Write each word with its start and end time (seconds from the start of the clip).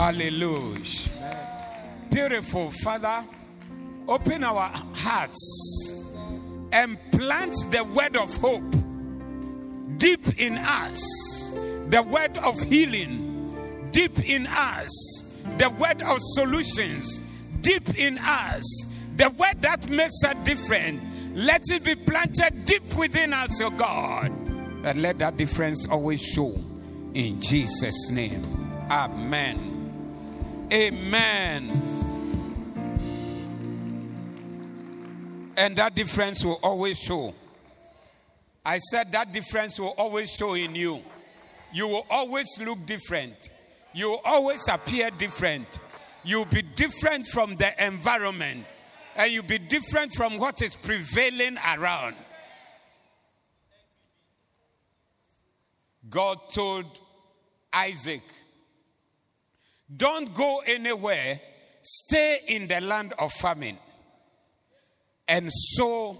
Hallelujah. 0.00 0.80
Beautiful 2.10 2.70
Father, 2.70 3.22
open 4.08 4.42
our 4.44 4.70
hearts 4.94 6.16
and 6.72 6.96
plant 7.12 7.54
the 7.70 7.84
word 7.84 8.16
of 8.16 8.34
hope 8.38 9.98
deep 9.98 10.40
in 10.40 10.56
us, 10.56 11.60
the 11.90 12.02
word 12.02 12.34
of 12.38 12.58
healing 12.62 13.90
deep 13.90 14.18
in 14.20 14.46
us, 14.48 15.44
the 15.58 15.68
word 15.68 16.00
of 16.00 16.16
solutions 16.32 17.18
deep 17.60 17.98
in 17.98 18.16
us, 18.22 19.12
the 19.16 19.28
word 19.28 19.60
that 19.60 19.86
makes 19.90 20.22
a 20.22 20.34
difference. 20.46 21.02
Let 21.34 21.68
it 21.68 21.84
be 21.84 21.94
planted 21.94 22.64
deep 22.64 22.96
within 22.96 23.34
us, 23.34 23.60
oh 23.60 23.68
God, 23.68 24.30
and 24.30 25.02
let 25.02 25.18
that 25.18 25.36
difference 25.36 25.86
always 25.88 26.22
show 26.22 26.54
in 27.12 27.38
Jesus' 27.42 28.08
name. 28.10 28.42
Amen. 28.90 29.69
Amen. 30.72 31.72
And 35.56 35.76
that 35.76 35.94
difference 35.94 36.44
will 36.44 36.60
always 36.62 36.98
show. 36.98 37.34
I 38.64 38.78
said 38.78 39.10
that 39.12 39.32
difference 39.32 39.80
will 39.80 39.94
always 39.98 40.30
show 40.30 40.54
in 40.54 40.74
you. 40.74 41.02
You 41.72 41.88
will 41.88 42.06
always 42.08 42.48
look 42.64 42.78
different. 42.86 43.34
You 43.92 44.10
will 44.10 44.22
always 44.24 44.66
appear 44.68 45.10
different. 45.10 45.66
You'll 46.22 46.44
be 46.44 46.62
different 46.62 47.26
from 47.26 47.56
the 47.56 47.72
environment. 47.84 48.64
And 49.16 49.32
you'll 49.32 49.42
be 49.42 49.58
different 49.58 50.14
from 50.14 50.38
what 50.38 50.62
is 50.62 50.76
prevailing 50.76 51.58
around. 51.76 52.14
God 56.08 56.38
told 56.52 56.86
Isaac, 57.72 58.22
Don't 59.94 60.32
go 60.34 60.62
anywhere, 60.66 61.40
stay 61.82 62.38
in 62.48 62.68
the 62.68 62.80
land 62.80 63.12
of 63.18 63.32
famine 63.32 63.78
and 65.26 65.50
sow 65.52 66.16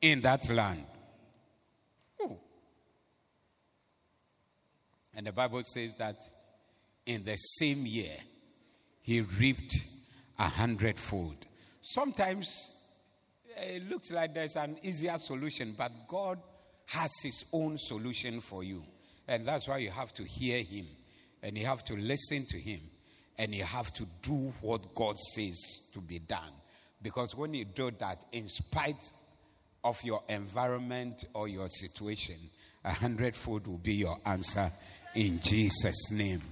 in 0.00 0.22
that 0.22 0.48
land. 0.48 0.84
Ooh. 2.22 2.38
And 5.16 5.26
the 5.26 5.32
Bible 5.32 5.62
says 5.64 5.94
that 5.96 6.16
in 7.04 7.24
the 7.24 7.36
same 7.36 7.84
year, 7.86 8.16
he 9.02 9.20
reaped 9.20 9.76
a 10.38 10.48
hundredfold. 10.48 11.36
Sometimes 11.82 12.70
eh, 13.58 13.76
it 13.76 13.90
looks 13.90 14.10
like 14.10 14.32
there's 14.32 14.56
an 14.56 14.78
easier 14.82 15.18
solution, 15.18 15.74
but 15.76 15.92
God 16.08 16.38
has 16.86 17.10
his 17.22 17.44
own 17.52 17.76
solution 17.78 18.40
for 18.40 18.64
you. 18.64 18.82
And 19.28 19.46
that's 19.46 19.68
why 19.68 19.78
you 19.78 19.90
have 19.90 20.12
to 20.14 20.24
hear 20.24 20.62
him 20.62 20.86
and 21.42 21.56
you 21.58 21.66
have 21.66 21.84
to 21.84 21.94
listen 21.94 22.46
to 22.46 22.58
him 22.58 22.80
and 23.38 23.54
you 23.54 23.64
have 23.64 23.92
to 23.94 24.04
do 24.22 24.52
what 24.60 24.94
God 24.94 25.18
says 25.18 25.90
to 25.92 26.00
be 26.00 26.18
done. 26.18 26.52
Because 27.02 27.34
when 27.34 27.54
you 27.54 27.64
do 27.64 27.90
that, 27.98 28.24
in 28.32 28.48
spite 28.48 29.12
of 29.82 30.02
your 30.04 30.22
environment 30.28 31.24
or 31.34 31.48
your 31.48 31.68
situation, 31.68 32.36
a 32.84 32.92
hundredfold 32.92 33.66
will 33.66 33.78
be 33.78 33.94
your 33.94 34.18
answer 34.24 34.70
in 35.14 35.40
Jesus' 35.40 36.10
name. 36.12 36.42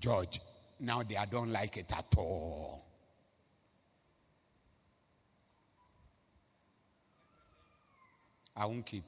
George, 0.00 0.40
now 0.80 1.02
they 1.02 1.16
don't 1.30 1.52
like 1.52 1.76
it 1.76 1.92
at 1.96 2.06
all. 2.16 2.84
I 8.56 8.66
won't 8.66 8.84
keep. 8.84 9.04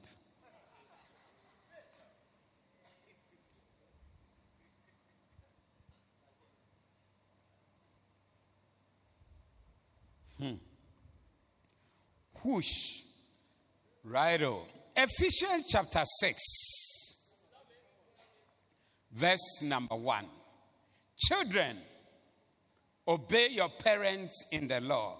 Hmm. 10.41 10.55
Whoosh. 12.43 13.01
Righto. 14.03 14.65
Ephesians 14.95 15.65
chapter 15.69 16.03
6, 16.03 16.37
verse 19.13 19.61
number 19.61 19.95
1. 19.95 20.25
Children, 21.17 21.77
obey 23.07 23.49
your 23.51 23.69
parents 23.69 24.43
in 24.51 24.67
the 24.67 24.81
Lord, 24.81 25.19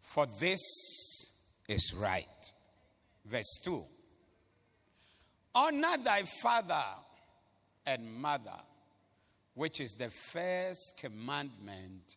for 0.00 0.26
this 0.38 0.60
is 1.68 1.94
right. 1.96 2.26
Verse 3.24 3.58
2. 3.64 3.82
Honor 5.54 5.96
thy 6.04 6.22
father 6.42 6.84
and 7.86 8.12
mother, 8.12 8.60
which 9.54 9.80
is 9.80 9.94
the 9.94 10.10
first 10.10 10.98
commandment 11.00 12.16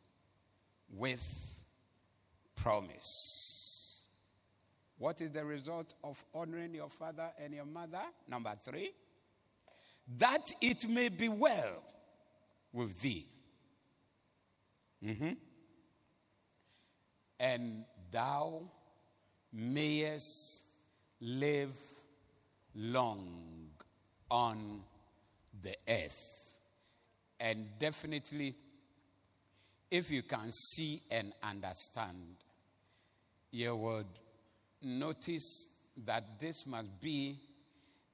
with 0.93 1.59
promise. 2.55 4.03
What 4.97 5.21
is 5.21 5.31
the 5.31 5.45
result 5.45 5.93
of 6.03 6.23
honoring 6.33 6.75
your 6.75 6.89
father 6.89 7.29
and 7.41 7.53
your 7.53 7.65
mother? 7.65 8.01
Number 8.27 8.53
three, 8.63 8.91
that 10.17 10.51
it 10.61 10.89
may 10.89 11.09
be 11.09 11.29
well 11.29 11.83
with 12.73 12.99
thee. 12.99 13.25
Mm-hmm. 15.03 15.31
And 17.39 17.85
thou 18.11 18.63
mayest 19.53 20.63
live 21.21 21.77
long 22.75 23.69
on 24.29 24.81
the 25.61 25.75
earth. 25.87 26.57
And 27.39 27.67
definitely, 27.79 28.55
if 29.91 30.11
you 30.11 30.23
can 30.23 30.51
see 30.51 31.01
and 31.09 31.33
understand, 31.43 32.35
you 33.51 33.75
would 33.75 34.05
notice 34.83 35.67
that 36.05 36.39
this 36.39 36.65
must 36.67 37.01
be 37.01 37.37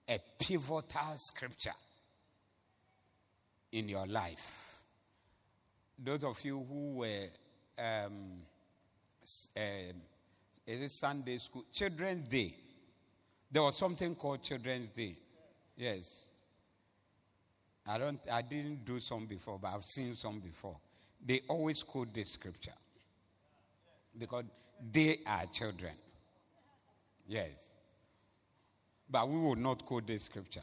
a 0.07 0.19
pivotal 0.39 1.15
scripture 1.17 1.71
in 3.71 3.89
your 3.89 4.05
life. 4.07 4.79
Those 5.97 6.23
of 6.23 6.43
you 6.43 6.65
who 6.67 6.99
were, 6.99 7.27
um, 7.77 8.41
uh, 9.55 9.93
is 10.65 10.81
it 10.81 10.91
Sunday 10.91 11.37
school? 11.37 11.65
Children's 11.71 12.27
Day. 12.27 12.55
There 13.51 13.61
was 13.61 13.77
something 13.77 14.15
called 14.15 14.41
Children's 14.41 14.89
Day. 14.89 15.15
Yes. 15.77 16.25
I 17.87 17.97
don't. 17.97 18.19
I 18.31 18.41
didn't 18.41 18.83
do 18.83 18.99
some 18.99 19.25
before, 19.25 19.59
but 19.61 19.73
I've 19.73 19.83
seen 19.83 20.15
some 20.15 20.39
before. 20.39 20.77
They 21.25 21.41
always 21.47 21.81
quote 21.81 22.13
this 22.13 22.29
scripture 22.29 22.71
because 24.17 24.43
they 24.91 25.17
are 25.25 25.45
children. 25.51 25.93
Yes. 27.27 27.71
But 29.09 29.27
we 29.27 29.39
will 29.39 29.55
not 29.55 29.83
quote 29.83 30.05
this 30.05 30.23
scripture. 30.23 30.61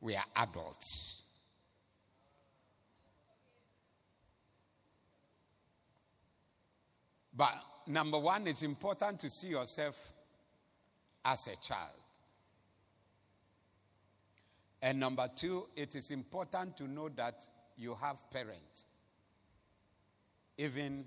We 0.00 0.16
are 0.16 0.24
adults. 0.36 1.20
But 7.34 7.52
number 7.86 8.18
one, 8.18 8.46
it's 8.46 8.62
important 8.62 9.20
to 9.20 9.30
see 9.30 9.48
yourself 9.48 9.96
as 11.24 11.46
a 11.48 11.56
child. 11.66 11.90
And 14.80 14.98
number 14.98 15.28
two, 15.34 15.66
it 15.76 15.94
is 15.94 16.10
important 16.10 16.76
to 16.78 16.88
know 16.88 17.08
that 17.10 17.46
you 17.76 17.96
have 18.00 18.16
parents. 18.30 18.84
Even 20.62 21.04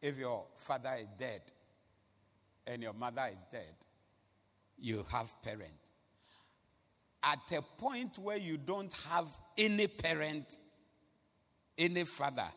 if 0.00 0.18
your 0.18 0.46
father 0.56 0.96
is 0.98 1.06
dead 1.16 1.42
and 2.66 2.82
your 2.82 2.92
mother 2.92 3.28
is 3.30 3.38
dead, 3.52 3.74
you 4.80 5.06
have 5.12 5.40
parent. 5.42 5.70
At 7.22 7.38
a 7.56 7.62
point 7.62 8.18
where 8.18 8.38
you 8.38 8.56
don't 8.56 8.92
have 9.10 9.28
any 9.56 9.86
parent, 9.86 10.58
any 11.78 12.02
father, 12.02 12.48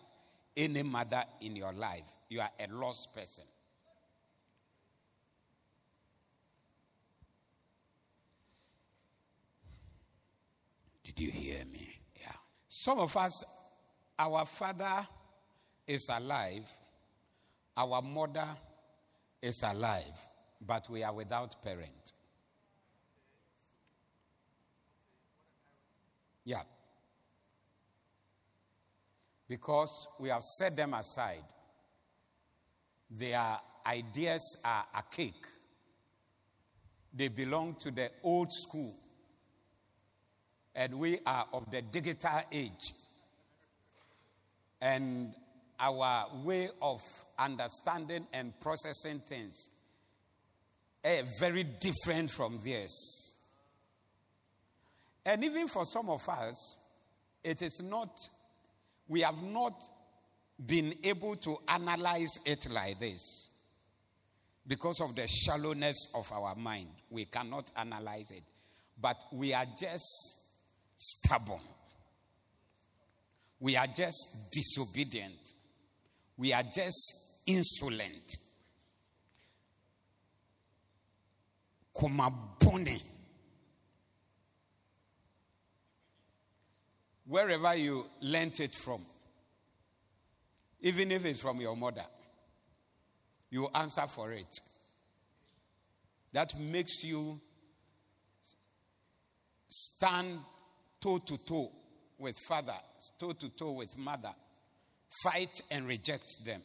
any 0.58 0.82
mother 0.82 1.24
in 1.42 1.56
your 1.56 1.74
life, 1.74 2.10
you 2.30 2.42
are 2.42 2.50
a 2.60 2.74
lost 2.74 3.14
person. 3.14 3.46
Did 11.04 11.20
you 11.20 11.30
hear 11.30 11.64
me? 11.72 12.00
Yeah. 12.20 12.32
Some 12.70 12.98
of 12.98 13.16
us, 13.16 13.44
our 14.18 14.48
father 14.48 15.08
is 15.88 16.10
alive, 16.10 16.70
our 17.78 18.02
mother 18.02 18.48
is 19.42 19.64
alive, 19.64 20.20
but 20.66 20.90
we 20.90 21.04
are 21.04 21.14
without 21.14 21.62
parent. 21.64 22.12
Yeah. 26.44 26.62
Because 29.48 30.08
we 30.20 30.30
have 30.30 30.44
set 30.44 30.76
them 30.76 30.94
aside. 30.94 31.44
Their 33.10 33.44
ideas 33.86 34.62
are 34.66 34.86
archaic. 34.96 35.34
They 37.14 37.28
belong 37.30 37.76
to 37.82 37.92
the 37.92 38.10
old 38.24 38.52
school. 38.52 38.94
and 40.76 40.94
we 41.00 41.18
are 41.26 41.48
of 41.54 41.72
the 41.72 41.82
digital 41.82 42.42
age. 42.52 42.92
And 44.82 45.34
our 45.80 46.28
way 46.44 46.70
of 46.82 47.02
understanding 47.38 48.26
and 48.34 48.60
processing 48.60 49.20
things 49.20 49.70
are 51.04 51.24
very 51.40 51.64
different 51.64 52.32
from 52.32 52.60
theirs. 52.64 53.38
And 55.26 55.44
even 55.44 55.68
for 55.68 55.86
some 55.86 56.10
of 56.10 56.28
us, 56.30 56.76
it 57.44 57.62
is 57.62 57.82
not, 57.84 58.10
we 59.08 59.22
have 59.22 59.42
not 59.42 59.74
been 60.64 60.94
able 61.04 61.36
to 61.36 61.58
analyze 61.68 62.32
it 62.46 62.68
like 62.70 63.00
this 63.00 63.50
because 64.68 65.02
of 65.02 65.16
the 65.16 65.28
shallowness 65.28 66.12
of 66.16 66.32
our 66.32 66.56
mind. 66.56 66.88
We 67.10 67.26
cannot 67.26 67.70
analyze 67.76 68.32
it. 68.32 68.44
But 69.00 69.18
we 69.32 69.54
are 69.54 69.66
just 69.80 70.06
stubborn. 70.96 71.60
We 73.60 73.76
are 73.76 73.88
just 73.88 74.52
disobedient. 74.52 75.54
We 76.38 76.54
are 76.54 76.64
just 76.64 77.44
insolent. 77.48 78.38
Wherever 87.28 87.76
you 87.76 88.06
learnt 88.22 88.60
it 88.60 88.76
from, 88.76 89.06
even 90.82 91.12
if 91.12 91.26
it's 91.26 91.42
from 91.42 91.62
your 91.62 91.76
mother, 91.76 92.06
you 93.50 93.70
answer 93.74 94.06
for 94.08 94.32
it. 94.34 94.60
That 96.34 96.60
makes 96.60 97.04
you 97.04 97.40
stand 99.70 100.40
toe 101.02 101.20
to 101.20 101.38
toe 101.38 101.72
with 102.18 102.38
father, 102.38 102.74
toe 103.18 103.32
to 103.32 103.50
toe 103.50 103.72
with 103.72 103.98
mother, 103.98 104.34
fight 105.24 105.62
and 105.72 105.88
reject 105.88 106.46
them. 106.46 106.62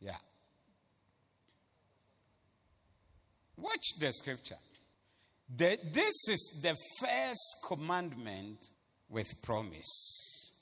Yeah. 0.00 0.16
Watch 3.56 3.98
the 3.98 4.12
scripture. 4.12 4.56
The, 5.54 5.78
this 5.92 6.28
is 6.28 6.60
the 6.62 6.76
first 7.00 7.56
commandment 7.66 8.58
with 9.08 9.26
promise. 9.42 10.52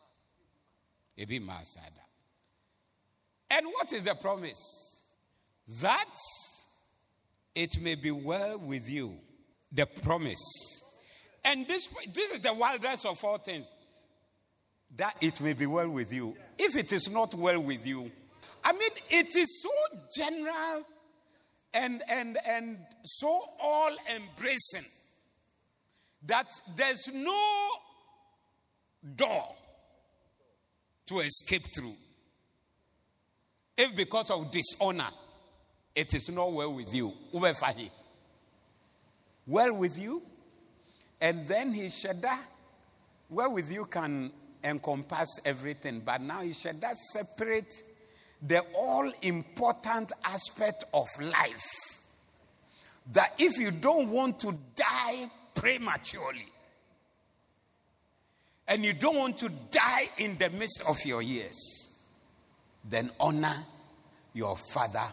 Ebi 1.19 1.41
Masada. 1.41 2.03
And 3.51 3.67
what 3.67 3.93
is 3.93 4.05
the 4.05 4.15
promise? 4.15 5.03
That 5.83 6.15
it 7.55 7.71
may 7.81 7.95
be 7.97 8.11
well 8.11 8.59
with 8.59 8.89
you. 8.89 9.15
The 9.73 9.87
promise. 9.87 10.83
And 11.45 11.67
this, 11.67 11.89
this 12.15 12.33
is 12.33 12.41
the 12.41 12.55
wildest 12.55 13.07
of 13.07 13.23
all 13.25 13.39
things. 13.39 13.67
That 14.97 15.17
it 15.21 15.41
may 15.41 15.53
be 15.53 15.67
well 15.67 15.89
with 15.89 16.13
you. 16.13 16.37
If 16.59 16.77
it 16.77 16.93
is 16.93 17.11
not 17.11 17.35
well 17.35 17.63
with 17.63 17.87
you, 17.87 18.11
I 18.65 18.73
mean, 18.73 18.91
it 19.11 19.37
is 19.37 19.63
so 19.63 19.71
general 20.17 20.85
and, 21.75 22.03
and, 22.09 22.39
and 22.49 22.79
so 23.05 23.39
all 23.63 23.91
embracing 24.15 24.89
that 26.27 26.49
there's 26.77 27.13
no 27.13 27.69
door 29.15 29.45
to 31.07 31.21
escape 31.21 31.63
through. 31.77 31.95
If 33.77 33.95
because 33.95 34.31
of 34.31 34.51
dishonor, 34.51 35.09
it 35.95 36.15
is 36.15 36.31
not 36.31 36.53
well 36.53 36.75
with 36.75 36.93
you, 36.95 37.13
well 37.33 37.55
with 39.75 39.99
you, 39.99 40.23
and 41.21 41.47
then 41.47 41.73
he 41.73 41.87
shada, 41.87 42.39
well 43.29 43.53
with 43.53 43.71
you 43.71 43.85
can 43.85 44.33
encompass 44.67 45.41
everything, 45.45 46.01
but 46.05 46.21
now 46.21 46.43
he 46.43 46.53
said 46.53 46.81
that 46.81 46.97
separate 46.97 47.73
the 48.43 48.61
all 48.75 49.11
important 49.23 50.13
aspect 50.25 50.85
of 50.93 51.07
life. 51.21 51.67
That 53.13 53.35
if 53.39 53.59
you 53.59 53.71
don't 53.71 54.11
want 54.11 54.41
to 54.41 54.59
die 54.75 55.31
prematurely, 55.55 56.53
and 58.69 58.85
you 58.85 58.93
don't 58.93 59.17
want 59.17 59.39
to 59.39 59.51
die 59.71 60.09
in 60.19 60.37
the 60.39 60.51
midst 60.51 60.83
of 60.89 60.97
your 61.05 61.23
years, 61.23 61.57
then 62.85 63.11
honor 63.21 63.57
your 64.35 64.57
father 64.57 65.07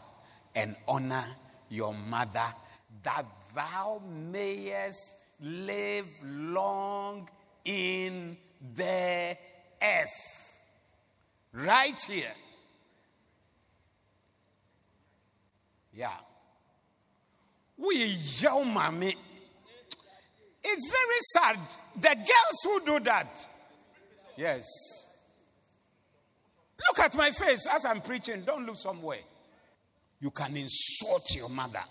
and 0.56 0.76
honor 0.88 1.26
your 1.70 1.94
mother, 1.94 2.48
that 3.04 3.26
thou 3.56 4.02
mayest 4.32 5.42
live 5.42 6.08
long 6.24 7.30
in 7.66 8.38
the 8.76 9.38
earth. 9.82 10.10
Right 11.54 12.02
here. 12.10 12.32
Yeah. 15.94 16.10
We 17.78 18.06
young 18.06 18.74
mommy. 18.74 19.16
It's 20.64 20.92
very 20.92 21.20
sad. 21.34 21.60
The 22.00 22.16
girls 22.16 22.64
who 22.64 22.86
do 22.86 23.04
that. 23.04 23.48
Yes. 24.38 24.66
Look 26.88 27.06
at 27.06 27.16
my 27.16 27.30
face 27.32 27.68
as 27.68 27.86
I'm 27.86 28.02
preaching. 28.02 28.42
Don't 28.42 28.66
look 28.66 28.78
somewhere. 28.78 29.20
You 30.20 30.32
can 30.32 30.56
insult 30.56 31.36
your 31.36 31.50
mother. 31.50 31.84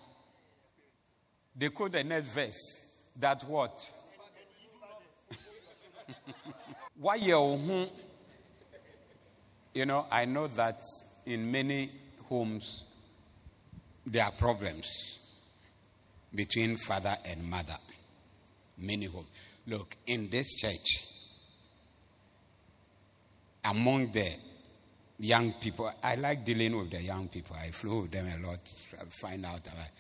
They 1.55 1.69
quote 1.69 1.93
the 1.93 2.03
next 2.03 2.29
verse 2.29 3.11
that 3.21 3.43
what? 3.43 3.79
Why 7.03 7.17
you 7.17 7.89
You 9.75 9.87
know, 9.87 10.07
I 10.09 10.25
know 10.25 10.47
that 10.47 10.81
in 11.27 11.51
many 11.51 11.91
homes 12.29 12.85
there 14.07 14.25
are 14.25 14.31
problems 14.31 14.87
between 16.33 16.77
father 16.77 17.15
and 17.29 17.51
mother. 17.51 17.75
Many 18.79 19.07
homes. 19.07 19.27
Look, 19.67 19.97
in 20.07 20.31
this 20.31 20.55
church, 20.55 21.03
among 23.65 24.13
the 24.13 24.31
young 25.19 25.53
people. 25.55 25.91
I 26.05 26.15
like 26.15 26.45
dealing 26.45 26.77
with 26.77 26.93
the 26.93 27.03
young 27.03 27.27
people. 27.27 27.57
I 27.61 27.69
flow 27.73 28.03
with 28.03 28.13
them 28.13 28.27
a 28.29 28.47
lot, 28.47 28.65
to 28.65 29.07
find 29.21 29.45
out 29.45 29.61
about, 29.61 29.91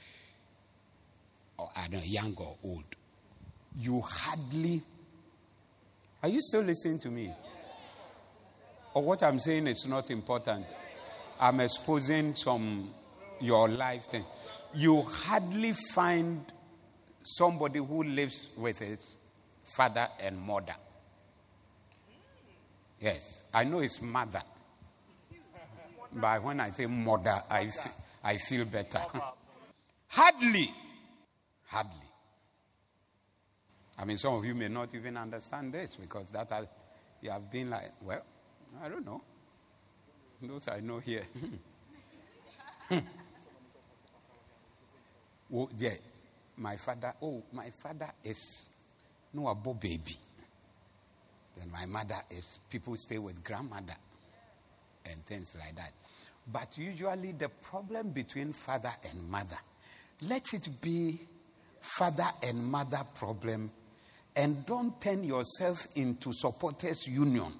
oh, 1.58 1.64
or 1.64 1.70
don't 1.90 1.92
know, 1.94 2.00
young 2.04 2.34
or 2.36 2.56
old. 2.62 2.84
You 3.76 4.00
hardly. 4.04 4.82
Are 6.22 6.28
you 6.28 6.40
still 6.40 6.62
listening 6.62 6.98
to 7.00 7.10
me? 7.10 7.32
Or 8.94 9.02
what 9.02 9.22
I'm 9.22 9.38
saying 9.40 9.66
is 9.66 9.86
not 9.86 10.10
important. 10.10 10.66
I'm 11.40 11.60
exposing 11.60 12.34
some 12.34 12.90
your 13.40 13.68
life 13.68 14.04
thing. 14.04 14.24
You 14.74 15.02
hardly 15.02 15.72
find 15.72 16.44
somebody 17.24 17.78
who 17.78 18.04
lives 18.04 18.50
with 18.56 18.78
his 18.78 19.16
father 19.64 20.06
and 20.22 20.38
mother. 20.38 20.74
Yes, 23.00 23.40
I 23.52 23.64
know 23.64 23.80
his 23.80 24.00
mother. 24.00 24.42
But 26.14 26.42
when 26.42 26.60
I 26.60 26.70
say 26.70 26.86
mother, 26.86 27.42
I, 27.50 27.62
f- 27.62 27.94
I 28.22 28.36
feel 28.36 28.64
better. 28.66 29.00
Hardly. 30.08 30.68
Hardly. 31.66 32.01
I 33.98 34.04
mean, 34.04 34.18
some 34.18 34.34
of 34.34 34.44
you 34.44 34.54
may 34.54 34.68
not 34.68 34.94
even 34.94 35.16
understand 35.16 35.72
this 35.72 35.96
because 35.96 36.30
that 36.30 36.50
has, 36.50 36.66
you 37.20 37.30
have 37.30 37.50
been 37.50 37.70
like, 37.70 37.92
well, 38.02 38.22
I 38.82 38.88
don't 38.88 39.04
know. 39.04 39.22
Those 40.40 40.68
I 40.68 40.80
know 40.80 40.98
here. 40.98 41.24
oh, 45.54 45.68
yeah. 45.78 45.90
My 46.56 46.76
father, 46.76 47.14
oh, 47.22 47.44
my 47.52 47.70
father 47.70 48.10
is 48.24 48.66
no 49.32 49.42
abo 49.42 49.80
baby. 49.80 50.16
Then 51.56 51.70
my 51.70 51.86
mother 51.86 52.16
is 52.30 52.60
people 52.68 52.96
stay 52.96 53.18
with 53.18 53.44
grandmother 53.44 53.94
and 55.06 55.24
things 55.26 55.56
like 55.58 55.76
that. 55.76 55.92
But 56.50 56.76
usually 56.76 57.32
the 57.32 57.48
problem 57.48 58.10
between 58.10 58.52
father 58.52 58.92
and 59.08 59.30
mother, 59.30 59.58
let 60.28 60.52
it 60.54 60.68
be 60.80 61.20
father 61.80 62.28
and 62.42 62.66
mother 62.66 63.02
problem 63.14 63.70
and 64.34 64.64
don't 64.66 65.00
turn 65.00 65.24
yourself 65.24 65.86
into 65.96 66.32
supporters 66.32 67.06
union 67.06 67.52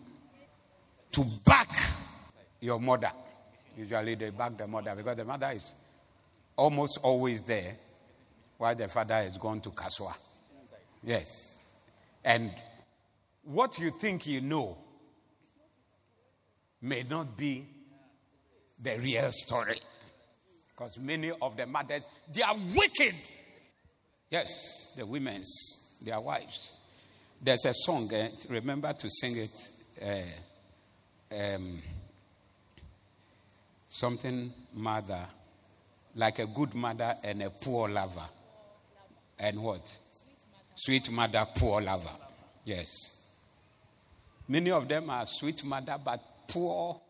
to 1.11 1.25
back 1.45 1.69
your 2.61 2.81
mother. 2.81 3.11
Usually 3.76 4.14
they 4.14 4.31
back 4.31 4.57
the 4.57 4.67
mother 4.67 4.95
because 4.97 5.17
the 5.17 5.25
mother 5.25 5.50
is 5.55 5.73
almost 6.57 6.99
always 7.02 7.43
there 7.43 7.76
while 8.59 8.75
the 8.75 8.88
father 8.88 9.17
is 9.29 9.37
gone 9.38 9.61
to 9.61 9.71
Kaswa. 9.71 10.14
Yes. 11.02 11.29
And 12.25 12.50
what 13.45 13.79
you 13.79 13.91
think 13.91 14.26
you 14.26 14.41
know 14.41 14.79
may 16.81 17.02
not 17.09 17.37
be 17.37 17.67
the 18.81 18.99
real 18.99 19.31
story. 19.33 19.76
Because 20.71 20.99
many 20.99 21.31
of 21.31 21.57
the 21.57 21.67
mothers, 21.67 22.07
they 22.33 22.43
are 22.43 22.55
wicked. 22.75 23.14
Yes, 24.31 24.95
the 24.97 25.05
women's 25.05 25.82
their 26.05 26.21
wives. 26.21 26.77
There's 27.41 27.65
a 27.65 27.75
song, 27.75 28.13
uh, 28.15 28.29
remember 28.49 28.93
to 28.93 29.11
sing 29.11 29.37
it. 29.37 29.51
Uh, 30.01 31.55
um, 31.55 31.83
something 33.89 34.53
mother, 34.75 35.21
like 36.17 36.39
a 36.39 36.47
good 36.47 36.75
mother 36.75 37.15
and 37.25 37.43
a 37.43 37.51
poor 37.51 37.89
lover. 37.89 38.27
And 39.39 39.63
what? 39.63 39.81
Sweet 40.75 41.11
mother, 41.11 41.45
poor 41.57 41.81
lover. 41.81 42.11
Yes. 42.65 42.89
Many 44.49 44.71
of 44.71 44.89
them 44.89 45.11
are 45.11 45.27
sweet 45.27 45.65
mother, 45.65 45.97
but 46.05 46.21
poor, 46.49 47.01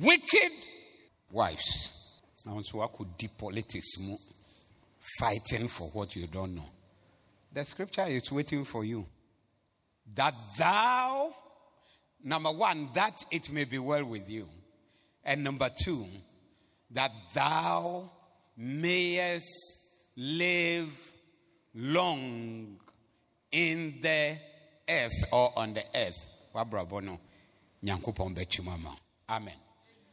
wicked 0.00 0.52
wives. 1.32 2.22
Now, 2.44 2.60
so 2.62 2.82
I 2.82 2.86
could 2.96 3.16
deep 3.18 3.32
politics, 3.38 3.96
fighting 5.18 5.68
for 5.68 5.88
what 5.88 6.14
you 6.16 6.26
don't 6.26 6.54
know. 6.54 6.70
The 7.56 7.64
scripture 7.64 8.04
is 8.06 8.30
waiting 8.30 8.66
for 8.66 8.84
you. 8.84 9.06
That 10.14 10.34
thou, 10.58 11.34
number 12.22 12.50
one, 12.50 12.90
that 12.92 13.24
it 13.32 13.50
may 13.50 13.64
be 13.64 13.78
well 13.78 14.04
with 14.04 14.28
you. 14.28 14.46
And 15.24 15.42
number 15.42 15.70
two, 15.82 16.04
that 16.90 17.10
thou 17.32 18.10
mayest 18.58 19.48
live 20.18 20.90
long 21.74 22.76
in 23.50 24.00
the 24.02 24.36
earth 24.86 25.24
or 25.32 25.54
on 25.56 25.72
the 25.72 25.84
earth. 25.94 26.28
Amen. 29.30 29.54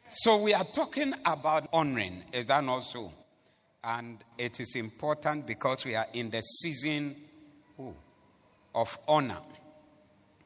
So 0.09 0.41
we 0.41 0.53
are 0.53 0.63
talking 0.73 1.13
about 1.25 1.67
honoring. 1.73 2.23
Is 2.31 2.45
that 2.45 2.63
not 2.63 2.85
so? 2.85 3.11
And 3.83 4.19
it 4.37 4.61
is 4.61 4.77
important 4.77 5.45
because 5.45 5.83
we 5.83 5.95
are 5.95 6.07
in 6.13 6.29
the 6.29 6.39
season 6.39 7.13
of 8.75 8.97
honor 9.07 9.41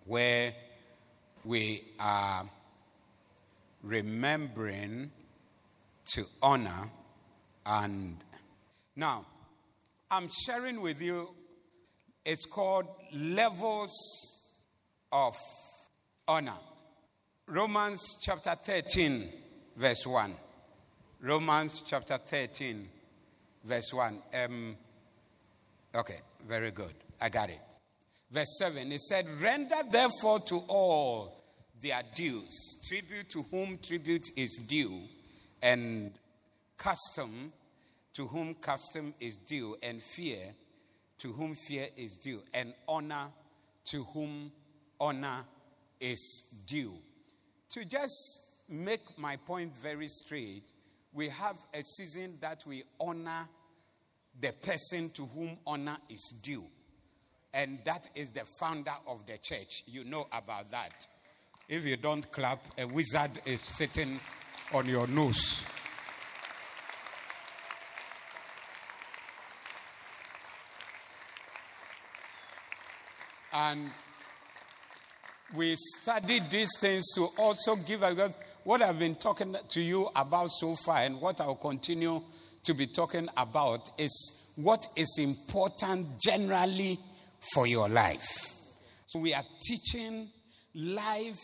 where 0.06 0.54
we 1.46 1.84
are 2.00 2.46
remembering 3.84 5.12
to 6.06 6.26
honor 6.42 6.90
and 7.66 8.18
now 8.96 9.26
I'm 10.10 10.30
sharing 10.30 10.82
with 10.82 11.02
you 11.02 11.30
it's 12.26 12.46
called 12.46 12.88
levels 13.14 13.94
of 15.14 15.36
honor. 16.28 16.58
Romans 17.48 18.18
chapter 18.22 18.54
13 18.54 19.30
verse 19.78 20.06
1. 20.06 20.36
Romans 21.22 21.84
chapter 21.88 22.18
13 22.18 22.88
verse 23.64 23.94
1. 23.94 24.22
Um, 24.44 24.76
okay, 25.96 26.20
very 26.46 26.72
good. 26.72 26.94
I 27.22 27.30
got 27.30 27.50
it. 27.50 27.60
Verse 28.30 28.58
7, 28.60 28.92
it 28.92 29.02
said, 29.02 29.26
Render 29.42 29.76
therefore 29.90 30.40
to 30.42 30.60
all 30.68 31.44
their 31.82 32.02
dues, 32.16 32.82
tribute 32.86 33.30
to 33.30 33.44
whom 33.44 33.78
tribute 33.78 34.26
is 34.36 34.62
due, 34.68 35.02
and 35.62 36.12
custom 36.78 37.54
to 38.14 38.28
whom 38.28 38.56
custom 38.56 39.14
is 39.20 39.38
due, 39.38 39.78
and 39.82 40.02
fear 40.02 40.54
to 41.20 41.32
whom 41.34 41.56
fear 41.56 41.88
is 41.96 42.18
due, 42.18 42.42
and 42.54 42.74
honor 42.88 43.28
to 43.86 44.04
whom 44.14 44.52
honor 45.00 45.46
is 46.00 46.64
due. 46.68 46.98
To 47.70 47.86
just 47.86 48.66
make 48.70 49.18
my 49.18 49.38
point 49.38 49.76
very 49.76 50.08
straight, 50.08 50.64
we 51.14 51.30
have 51.30 51.56
a 51.74 51.84
season 51.84 52.38
that 52.42 52.64
we 52.68 52.84
honor 53.00 53.48
the 54.40 54.52
person 54.52 55.10
to 55.16 55.26
whom 55.26 55.58
honor 55.66 55.98
is 56.10 56.34
due 56.44 56.66
and 57.58 57.80
that 57.86 58.08
is 58.14 58.30
the 58.30 58.44
founder 58.60 58.92
of 59.08 59.26
the 59.26 59.38
church. 59.40 59.84
You 59.88 60.04
know 60.04 60.28
about 60.32 60.70
that. 60.72 61.08
If 61.68 61.86
you 61.86 61.98
don't 61.98 62.32
clap, 62.32 62.60
a 62.78 62.86
wizard 62.86 63.32
is 63.48 63.62
sitting 63.62 64.20
on 64.76 64.86
your 64.86 65.08
nose. 65.08 65.66
And 73.52 73.90
we 75.56 75.76
studied 75.78 76.52
these 76.52 76.70
things 76.80 77.12
to 77.16 77.28
also 77.40 77.76
give 77.78 78.02
because 78.02 78.38
what 78.66 78.84
I've 78.84 79.00
been 79.00 79.16
talking 79.16 79.56
to 79.70 79.82
you 79.82 80.08
about 80.16 80.52
so 80.52 80.76
far 80.76 81.00
and 81.00 81.20
what 81.20 81.42
I'll 81.42 81.56
continue 81.56 82.22
to 82.66 82.74
be 82.76 82.86
talking 82.86 83.28
about 83.36 83.90
is 83.98 84.54
what 84.58 84.88
is 84.96 85.18
important 85.20 86.20
generally 86.20 87.00
for 87.54 87.68
your 87.68 87.90
life. 87.90 88.56
So 89.08 89.20
we 89.20 89.34
are 89.34 89.44
teaching 89.62 90.28
life, 90.74 91.40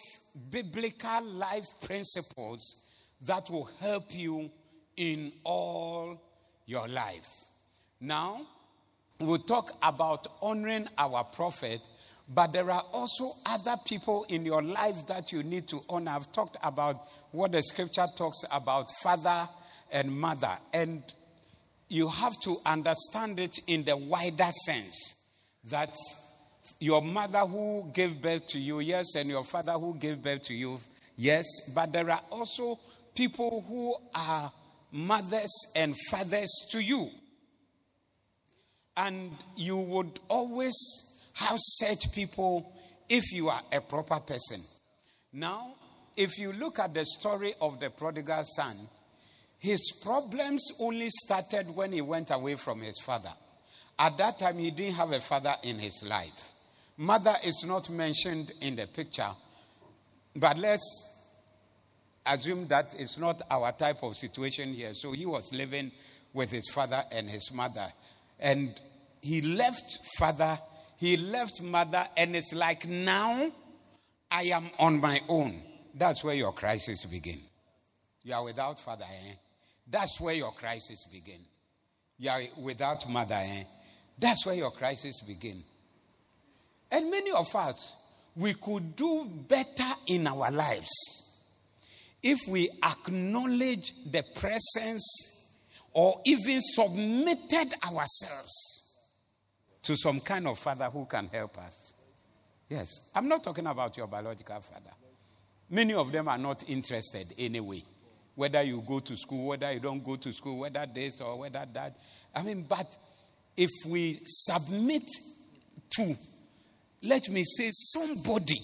biblical 0.49 1.23
life 1.23 1.67
principles 1.81 2.87
that 3.25 3.49
will 3.49 3.69
help 3.79 4.13
you 4.13 4.51
in 4.97 5.31
all 5.43 6.21
your 6.65 6.87
life. 6.87 7.29
Now, 7.99 8.41
we'll 9.19 9.39
talk 9.39 9.71
about 9.81 10.27
honoring 10.41 10.87
our 10.97 11.23
prophet, 11.23 11.79
but 12.27 12.51
there 12.53 12.69
are 12.69 12.83
also 12.91 13.31
other 13.45 13.75
people 13.85 14.25
in 14.29 14.45
your 14.45 14.61
life 14.61 15.07
that 15.07 15.31
you 15.31 15.43
need 15.43 15.67
to 15.69 15.79
honor. 15.89 16.11
I've 16.11 16.31
talked 16.31 16.57
about 16.63 16.97
what 17.31 17.53
the 17.53 17.63
scripture 17.63 18.05
talks 18.15 18.43
about 18.51 18.87
father 19.01 19.47
and 19.91 20.11
mother, 20.11 20.57
and 20.73 21.01
you 21.87 22.09
have 22.09 22.39
to 22.41 22.57
understand 22.65 23.39
it 23.39 23.57
in 23.67 23.83
the 23.83 23.95
wider 23.95 24.51
sense 24.65 25.15
that 25.69 25.89
your 26.79 27.01
mother 27.01 27.39
who 27.39 27.89
gave 27.93 28.21
birth 28.21 28.47
to 28.49 28.59
you, 28.59 28.79
yes, 28.79 29.15
and 29.15 29.29
your 29.29 29.43
father 29.43 29.73
who 29.73 29.95
gave 29.95 30.21
birth 30.21 30.43
to 30.43 30.53
you, 30.53 30.79
yes, 31.15 31.45
but 31.73 31.91
there 31.91 32.09
are 32.09 32.21
also 32.31 32.79
people 33.15 33.63
who 33.67 33.95
are 34.15 34.51
mothers 34.91 35.71
and 35.75 35.95
fathers 36.09 36.51
to 36.71 36.81
you. 36.81 37.09
And 38.95 39.31
you 39.55 39.77
would 39.77 40.19
always 40.29 40.75
have 41.35 41.57
such 41.59 42.11
people 42.13 42.71
if 43.09 43.31
you 43.31 43.49
are 43.49 43.61
a 43.71 43.81
proper 43.81 44.19
person. 44.19 44.61
Now, 45.31 45.73
if 46.15 46.37
you 46.37 46.53
look 46.53 46.77
at 46.79 46.93
the 46.93 47.05
story 47.05 47.53
of 47.59 47.79
the 47.79 47.89
prodigal 47.89 48.43
son, 48.43 48.75
his 49.57 49.99
problems 50.03 50.63
only 50.79 51.09
started 51.09 51.75
when 51.75 51.91
he 51.91 52.01
went 52.01 52.29
away 52.29 52.55
from 52.55 52.81
his 52.81 52.99
father. 52.99 53.31
At 53.99 54.17
that 54.17 54.39
time, 54.39 54.57
he 54.57 54.71
didn't 54.71 54.95
have 54.95 55.11
a 55.11 55.19
father 55.19 55.53
in 55.63 55.79
his 55.79 56.03
life. 56.07 56.51
Mother 56.97 57.33
is 57.45 57.63
not 57.65 57.89
mentioned 57.89 58.51
in 58.61 58.75
the 58.75 58.87
picture, 58.87 59.29
but 60.35 60.57
let's 60.57 61.13
assume 62.25 62.67
that 62.67 62.95
it's 62.97 63.17
not 63.17 63.41
our 63.49 63.71
type 63.71 64.03
of 64.03 64.15
situation 64.15 64.73
here. 64.73 64.93
So 64.93 65.11
he 65.11 65.25
was 65.25 65.53
living 65.53 65.91
with 66.33 66.51
his 66.51 66.69
father 66.69 67.01
and 67.11 67.29
his 67.29 67.51
mother. 67.53 67.87
And 68.39 68.73
he 69.21 69.41
left 69.41 69.99
father, 70.17 70.57
he 70.97 71.17
left 71.17 71.61
mother, 71.61 72.05
and 72.17 72.35
it's 72.35 72.53
like 72.53 72.87
now 72.87 73.51
I 74.31 74.43
am 74.43 74.69
on 74.79 74.99
my 74.99 75.21
own. 75.27 75.61
That's 75.93 76.23
where 76.23 76.35
your 76.35 76.53
crisis 76.53 77.05
begin. 77.05 77.39
You 78.23 78.33
are 78.33 78.43
without 78.43 78.79
father, 78.79 79.05
eh? 79.05 79.33
That's 79.89 80.19
where 80.19 80.33
your 80.33 80.51
crisis 80.53 81.05
begin. 81.11 81.39
You 82.17 82.29
are 82.29 82.41
without 82.57 83.07
mother, 83.09 83.35
eh? 83.37 83.63
That's 84.17 84.45
where 84.45 84.55
your 84.55 84.71
crisis 84.71 85.21
begin. 85.21 85.63
And 86.91 87.09
many 87.09 87.31
of 87.31 87.53
us, 87.55 87.95
we 88.35 88.53
could 88.53 88.95
do 88.95 89.25
better 89.47 89.91
in 90.07 90.27
our 90.27 90.51
lives 90.51 90.89
if 92.21 92.39
we 92.47 92.69
acknowledge 92.83 93.93
the 94.11 94.23
presence 94.35 95.61
or 95.91 96.21
even 96.25 96.61
submitted 96.61 97.73
ourselves 97.85 98.73
to 99.83 99.95
some 99.97 100.19
kind 100.21 100.47
of 100.47 100.57
father 100.57 100.85
who 100.85 101.05
can 101.05 101.27
help 101.31 101.57
us. 101.57 101.93
Yes, 102.69 103.11
I'm 103.13 103.27
not 103.27 103.43
talking 103.43 103.67
about 103.67 103.97
your 103.97 104.07
biological 104.07 104.61
father. 104.61 104.91
Many 105.69 105.93
of 105.93 106.11
them 106.11 106.27
are 106.27 106.37
not 106.37 106.63
interested 106.67 107.33
anyway. 107.37 107.83
Whether 108.35 108.63
you 108.63 108.83
go 108.87 108.99
to 108.99 109.15
school, 109.15 109.49
whether 109.49 109.71
you 109.71 109.79
don't 109.79 110.03
go 110.03 110.15
to 110.15 110.31
school, 110.33 110.59
whether 110.59 110.87
this 110.91 111.21
or 111.21 111.37
whether 111.37 111.67
that. 111.73 111.97
I 112.33 112.41
mean, 112.41 112.65
but 112.67 112.87
if 113.55 113.69
we 113.87 114.19
submit 114.25 115.03
to, 115.91 116.15
let 117.01 117.29
me 117.29 117.43
say, 117.43 117.69
somebody 117.71 118.59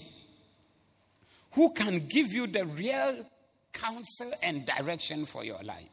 who 1.52 1.72
can 1.72 2.06
give 2.08 2.32
you 2.32 2.46
the 2.46 2.64
real 2.64 3.26
counsel 3.72 4.30
and 4.42 4.66
direction 4.66 5.24
for 5.26 5.44
your 5.44 5.62
life, 5.62 5.88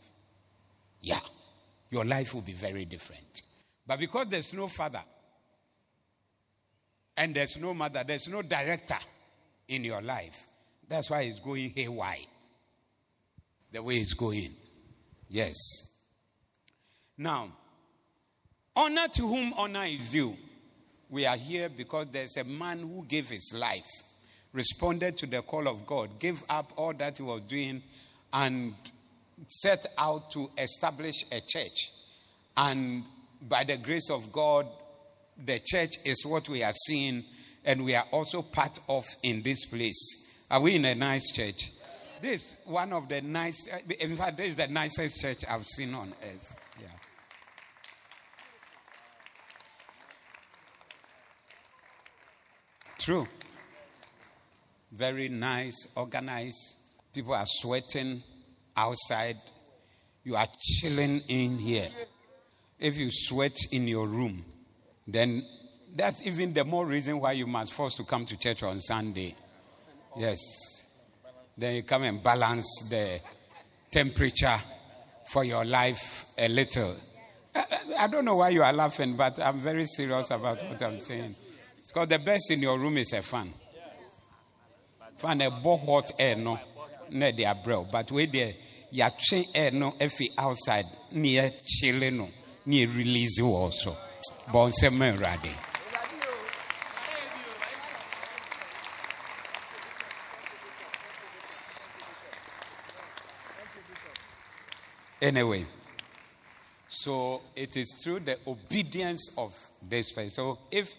yeah, 1.02 1.20
your 1.90 2.06
life 2.06 2.34
will 2.34 2.42
be 2.42 2.54
very 2.54 2.86
different. 2.86 3.42
But 3.86 4.00
because 4.00 4.28
there's 4.28 4.54
no 4.54 4.68
father 4.68 5.02
and 7.16 7.34
there's 7.34 7.58
no 7.58 7.74
mother, 7.74 8.04
there's 8.06 8.28
no 8.28 8.42
director 8.42 8.98
in 9.68 9.84
your 9.84 10.02
life, 10.02 10.46
that's 10.88 11.10
why 11.10 11.22
it's 11.22 11.40
going 11.40 11.72
haywire 11.76 12.18
the 13.72 13.84
way 13.84 13.96
it's 13.96 14.14
going. 14.14 14.52
Yes. 15.30 15.56
Now, 17.18 17.50
Honor 18.78 19.08
to 19.08 19.28
whom 19.28 19.54
honor 19.58 19.86
is 19.86 20.12
due. 20.12 20.36
We 21.10 21.26
are 21.26 21.36
here 21.36 21.68
because 21.68 22.06
there's 22.12 22.38
a 22.38 22.44
man 22.44 22.78
who 22.80 23.04
gave 23.06 23.28
his 23.28 23.52
life, 23.56 23.90
responded 24.54 25.18
to 25.18 25.26
the 25.26 25.42
call 25.42 25.68
of 25.68 25.88
God, 25.88 26.20
gave 26.20 26.44
up 26.48 26.74
all 26.76 26.94
that 26.94 27.18
he 27.18 27.24
was 27.24 27.42
doing, 27.42 27.82
and 28.32 28.76
set 29.48 29.84
out 29.98 30.30
to 30.30 30.52
establish 30.60 31.26
a 31.32 31.42
church. 31.48 31.90
And 32.56 33.04
by 33.50 33.64
the 33.64 33.78
grace 33.78 34.12
of 34.12 34.32
God, 34.32 34.68
the 35.44 35.60
church 35.66 35.96
is 36.06 36.24
what 36.24 36.48
we 36.48 36.62
are 36.62 36.74
seeing, 36.86 37.24
and 37.66 37.84
we 37.84 37.96
are 37.96 38.06
also 38.12 38.44
part 38.44 38.80
of 38.88 39.08
in 39.24 39.42
this 39.42 39.66
place. 39.66 40.46
Are 40.52 40.62
we 40.62 40.76
in 40.76 40.86
a 40.86 40.94
nice 40.94 41.32
church? 41.32 41.72
This 42.22 42.44
is 42.44 42.56
one 42.66 42.94
of 42.94 43.10
the 43.10 43.22
nice, 43.22 43.68
in 44.00 44.16
fact, 44.18 44.38
this 44.38 44.50
is 44.50 44.56
the 44.56 44.68
nicest 44.68 45.20
church 45.20 45.44
I've 45.50 45.66
seen 45.66 45.96
on 45.96 46.14
earth. 46.24 46.54
Yeah. 46.80 46.88
True. 53.08 53.26
Very 54.92 55.30
nice, 55.30 55.88
organized. 55.96 56.76
People 57.14 57.36
are 57.36 57.46
sweating 57.46 58.22
outside. 58.76 59.38
You 60.26 60.36
are 60.36 60.48
chilling 60.60 61.22
in 61.30 61.58
here. 61.58 61.88
If 62.78 62.98
you 62.98 63.08
sweat 63.10 63.58
in 63.72 63.88
your 63.88 64.08
room, 64.08 64.44
then 65.08 65.42
that's 65.96 66.28
even 66.28 66.54
the 66.54 66.66
more 66.66 66.86
reason 66.86 67.22
why 67.22 67.32
you 67.32 67.48
must 67.48 67.72
force 67.72 67.94
to 67.94 68.04
come 68.04 68.26
to 68.26 68.38
church 68.38 68.62
on 68.64 68.82
Sunday. 68.82 69.34
Yes. 70.18 70.40
Then 71.58 71.76
you 71.76 71.84
come 71.84 72.04
and 72.04 72.22
balance 72.22 72.90
the 72.90 73.22
temperature 73.90 74.60
for 75.28 75.46
your 75.46 75.64
life 75.64 76.26
a 76.38 76.50
little. 76.50 76.94
I, 77.56 77.64
I 78.02 78.08
don't 78.08 78.26
know 78.26 78.36
why 78.36 78.50
you 78.50 78.64
are 78.64 78.74
laughing, 78.74 79.16
but 79.16 79.40
I'm 79.40 79.62
very 79.62 79.86
serious 79.86 80.30
about 80.30 80.62
what 80.62 80.84
I'm 80.84 81.00
saying. 81.00 81.36
Because 81.88 82.08
the 82.10 82.20
best 82.20 82.52
in 82.52 82.62
your 82.62 82.78
room 82.78 82.98
is 82.98 83.14
a 83.14 83.22
fan. 83.22 83.52
Fan 85.18 85.42
a 85.42 85.50
boh 85.50 85.78
hot 85.78 86.12
air 86.20 86.36
no, 86.36 86.60
ne 87.12 87.32
de 87.32 87.44
abrel. 87.44 87.88
But 87.92 88.12
where 88.12 88.28
the 88.28 88.54
yatwe 88.94 89.46
air 89.56 89.72
no 89.72 89.92
efi 89.94 90.30
outside, 90.38 90.86
near 91.12 91.50
chilling 91.66 92.18
no, 92.18 92.30
near 92.66 92.88
release 92.88 93.40
you 93.40 93.48
also. 93.48 93.98
Bon 94.52 94.72
semen 94.72 95.18
ready. 95.18 95.50
Anyway, 105.20 105.66
so 106.88 107.42
it 107.56 107.76
is 107.76 107.96
through 108.04 108.20
the 108.20 108.38
obedience 108.46 109.36
of 109.36 109.52
this 109.90 110.12
person. 110.12 110.30
So 110.30 110.60
if 110.70 110.94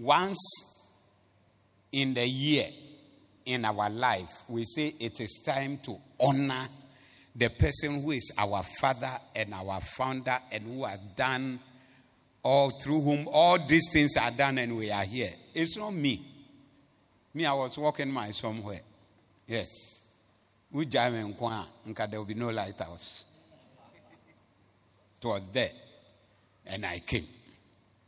once 0.00 0.38
in 1.92 2.14
the 2.14 2.26
year 2.26 2.66
in 3.46 3.64
our 3.64 3.90
life 3.90 4.44
we 4.48 4.64
say 4.64 4.94
it 4.98 5.20
is 5.20 5.42
time 5.44 5.78
to 5.78 5.96
honor 6.20 6.68
the 7.34 7.48
person 7.48 8.02
who 8.02 8.10
is 8.12 8.32
our 8.36 8.62
father 8.80 9.10
and 9.34 9.54
our 9.54 9.80
founder 9.80 10.36
and 10.52 10.64
who 10.64 10.84
has 10.84 10.98
done 11.16 11.58
all 12.42 12.70
through 12.70 13.00
whom 13.00 13.28
all 13.28 13.58
these 13.58 13.88
things 13.92 14.16
are 14.16 14.30
done 14.30 14.58
and 14.58 14.76
we 14.76 14.90
are 14.90 15.04
here. 15.04 15.30
It's 15.54 15.76
not 15.76 15.92
me. 15.92 16.20
Me, 17.34 17.46
I 17.46 17.52
was 17.52 17.76
walking 17.78 18.10
my 18.10 18.30
somewhere. 18.32 18.80
Yes. 19.46 19.68
We 20.72 20.86
jam 20.86 21.14
and 21.14 21.36
there 21.38 22.18
will 22.18 22.24
be 22.24 22.34
no 22.34 22.50
lighthouse. 22.50 23.24
It 25.22 25.26
was 25.26 25.48
there. 25.52 25.70
And 26.66 26.86
I 26.86 27.00
came. 27.00 27.26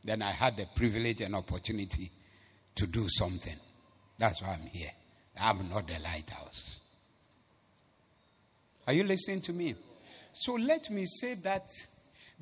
Then 0.04 0.22
I 0.22 0.30
had 0.30 0.56
the 0.56 0.66
privilege 0.74 1.20
and 1.20 1.34
opportunity 1.34 2.10
to 2.74 2.86
do 2.86 3.08
something. 3.08 3.56
That's 4.18 4.42
why 4.42 4.58
I'm 4.60 4.66
here. 4.66 4.90
I'm 5.40 5.68
not 5.70 5.86
the 5.86 5.98
lighthouse. 6.02 6.80
Are 8.86 8.92
you 8.92 9.04
listening 9.04 9.40
to 9.42 9.52
me? 9.52 9.74
So 10.32 10.54
let 10.54 10.90
me 10.90 11.04
say 11.06 11.34
that 11.44 11.62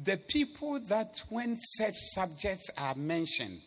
the 0.02 0.16
people 0.16 0.80
that, 0.88 1.22
when 1.28 1.56
such 1.56 1.94
subjects 2.14 2.70
are 2.78 2.94
mentioned, 2.94 3.60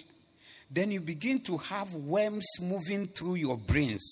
then 0.71 0.91
you 0.91 1.01
begin 1.01 1.39
to 1.41 1.57
have 1.57 1.93
worms 1.93 2.47
moving 2.61 3.07
through 3.07 3.35
your 3.35 3.57
brains. 3.57 4.03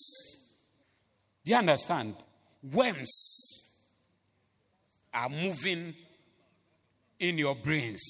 Do 1.44 1.52
you 1.52 1.58
understand? 1.58 2.16
worms 2.64 3.12
are 5.14 5.30
moving 5.30 5.94
in 7.20 7.38
your 7.38 7.56
brains. 7.56 8.02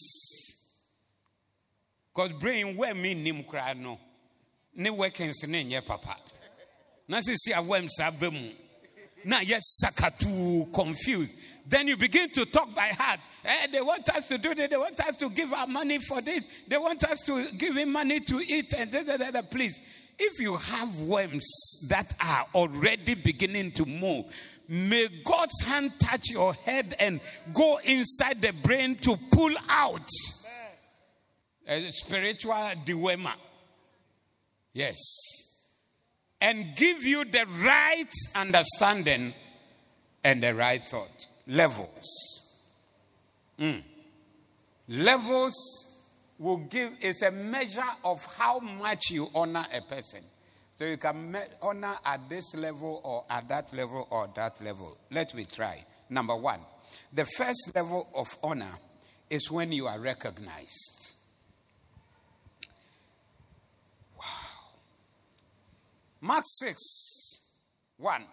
Because 2.13 2.31
brain 2.39 2.75
worm 2.75 3.05
in 3.05 3.23
nim 3.23 3.43
kra 3.43 3.75
no. 3.77 3.99
Ne 4.75 4.89
workings 4.89 5.47
ne 5.47 5.63
nye 5.63 5.81
papa. 5.81 6.15
Na 7.07 7.21
se 7.21 7.35
si 7.35 7.51
a 7.51 7.61
worms 7.61 7.97
abemu. 7.99 8.51
Na 9.25 9.39
yes 9.39 9.81
sakatu 9.83 10.73
confused. 10.73 11.35
Then 11.67 11.87
you 11.87 11.97
begin 11.97 12.29
to 12.29 12.45
talk 12.45 12.73
by 12.75 12.87
heart. 12.87 13.19
Eh, 13.45 13.67
they 13.71 13.81
want 13.81 14.09
us 14.09 14.27
to 14.27 14.37
do 14.37 14.53
this. 14.53 14.69
They 14.69 14.77
want 14.77 14.99
us 14.99 15.15
to 15.17 15.29
give 15.29 15.53
our 15.53 15.67
money 15.67 15.99
for 15.99 16.21
this. 16.21 16.45
They 16.67 16.77
want 16.77 17.03
us 17.03 17.23
to 17.25 17.45
give 17.57 17.75
him 17.75 17.91
money 17.91 18.19
to 18.19 18.39
eat 18.39 18.73
and 18.77 18.91
da, 18.91 19.03
da, 19.03 19.31
da. 19.31 19.41
Please, 19.41 19.79
if 20.19 20.39
you 20.39 20.57
have 20.57 20.99
worms 21.01 21.87
that 21.89 22.13
are 22.23 22.45
already 22.55 23.15
beginning 23.15 23.71
to 23.73 23.85
move, 23.85 24.25
may 24.67 25.07
God's 25.23 25.61
hand 25.65 25.91
touch 25.99 26.29
your 26.29 26.53
head 26.53 26.95
and 26.99 27.19
go 27.53 27.79
inside 27.85 28.41
the 28.41 28.53
brain 28.63 28.95
to 28.95 29.15
pull 29.31 29.53
out 29.69 30.09
a 31.71 31.91
spiritual 31.91 32.71
dilemma. 32.85 33.33
Yes. 34.73 34.97
And 36.39 36.75
give 36.75 37.03
you 37.03 37.23
the 37.23 37.45
right 37.63 38.11
understanding 38.35 39.33
and 40.23 40.43
the 40.43 40.53
right 40.53 40.81
thought. 40.81 41.27
Levels. 41.47 42.65
Mm. 43.59 43.81
Levels 44.89 45.55
will 46.39 46.57
give 46.57 46.91
is 47.01 47.21
a 47.21 47.31
measure 47.31 47.81
of 48.03 48.25
how 48.37 48.59
much 48.59 49.11
you 49.11 49.27
honor 49.35 49.63
a 49.73 49.81
person. 49.81 50.21
So 50.75 50.85
you 50.85 50.97
can 50.97 51.37
honor 51.61 51.93
at 52.05 52.27
this 52.27 52.55
level 52.55 53.01
or 53.03 53.23
at 53.29 53.47
that 53.49 53.73
level 53.73 54.07
or 54.09 54.29
that 54.35 54.61
level. 54.63 54.97
Let 55.11 55.33
me 55.35 55.45
try. 55.45 55.85
Number 56.09 56.35
one, 56.35 56.59
the 57.13 57.25
first 57.25 57.71
level 57.75 58.07
of 58.15 58.35
honor 58.43 58.77
is 59.29 59.49
when 59.51 59.71
you 59.71 59.85
are 59.87 59.99
recognized. 59.99 61.10
Mark 66.21 66.43
6 66.45 66.77
1. 67.97 68.23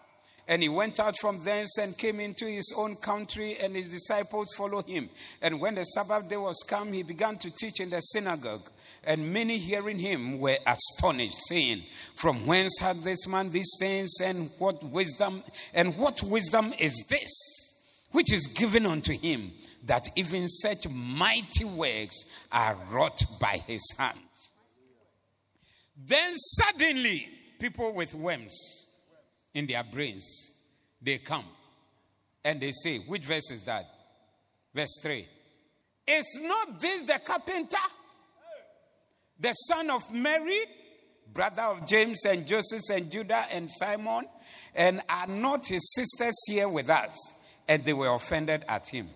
And 0.46 0.62
he 0.62 0.68
went 0.70 0.98
out 0.98 1.16
from 1.18 1.44
thence 1.44 1.76
and 1.78 1.96
came 1.98 2.20
into 2.20 2.46
his 2.46 2.74
own 2.76 2.96
country, 2.96 3.56
and 3.62 3.76
his 3.76 3.90
disciples 3.90 4.48
followed 4.56 4.86
him. 4.86 5.10
And 5.42 5.60
when 5.60 5.74
the 5.74 5.84
Sabbath 5.84 6.28
day 6.28 6.38
was 6.38 6.64
come, 6.66 6.92
he 6.92 7.02
began 7.02 7.36
to 7.36 7.50
teach 7.50 7.80
in 7.80 7.90
the 7.90 8.00
synagogue. 8.00 8.66
And 9.04 9.32
many 9.32 9.58
hearing 9.58 9.98
him 9.98 10.38
were 10.38 10.56
astonished, 10.66 11.36
saying, 11.48 11.82
From 12.14 12.46
whence 12.46 12.78
had 12.80 12.96
this 12.96 13.26
man 13.28 13.50
these 13.50 13.70
things, 13.78 14.10
and 14.22 14.48
what 14.58 14.82
wisdom, 14.84 15.42
and 15.74 15.96
what 15.98 16.22
wisdom 16.22 16.72
is 16.78 17.06
this, 17.10 18.06
which 18.12 18.32
is 18.32 18.46
given 18.46 18.86
unto 18.86 19.12
him, 19.12 19.50
that 19.84 20.08
even 20.16 20.48
such 20.48 20.88
mighty 20.88 21.64
works 21.64 22.24
are 22.50 22.76
wrought 22.90 23.20
by 23.38 23.62
his 23.66 23.82
hands? 23.98 24.22
Then 26.06 26.32
suddenly, 26.34 27.28
people 27.58 27.92
with 27.92 28.14
worms 28.14 28.54
in 29.54 29.66
their 29.66 29.84
brains, 29.84 30.52
they 31.02 31.18
come 31.18 31.44
and 32.44 32.60
they 32.60 32.72
say, 32.72 32.98
which 32.98 33.24
verse 33.24 33.50
is 33.50 33.64
that? 33.64 33.84
Verse 34.74 34.98
3. 35.02 35.26
Is 36.06 36.40
not 36.42 36.80
this 36.80 37.02
the 37.04 37.20
carpenter, 37.24 37.76
the 39.38 39.52
son 39.52 39.90
of 39.90 40.12
Mary, 40.12 40.60
brother 41.32 41.62
of 41.62 41.86
James 41.86 42.24
and 42.24 42.46
Joseph 42.46 42.82
and 42.90 43.10
Judah 43.10 43.44
and 43.52 43.70
Simon? 43.70 44.24
And 44.74 45.00
are 45.08 45.26
not 45.26 45.66
his 45.66 45.94
sisters 45.94 46.36
here 46.46 46.68
with 46.68 46.88
us? 46.88 47.14
And 47.68 47.84
they 47.84 47.92
were 47.92 48.14
offended 48.14 48.64
at 48.68 48.86
him. 48.86 49.08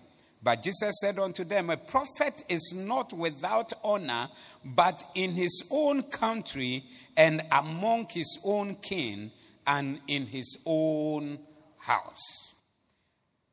But 0.43 0.61
Jesus 0.61 0.95
said 0.99 1.19
unto 1.19 1.45
them, 1.45 1.69
A 1.69 1.77
prophet 1.77 2.43
is 2.49 2.73
not 2.75 3.13
without 3.13 3.71
honor, 3.81 4.27
but 4.65 5.01
in 5.15 5.31
his 5.31 5.67
own 5.71 6.03
country 6.03 6.83
and 7.15 7.41
among 7.49 8.07
his 8.09 8.39
own 8.43 8.75
kin 8.75 9.31
and 9.65 10.01
in 10.07 10.25
his 10.25 10.57
own 10.65 11.39
house. 11.77 12.55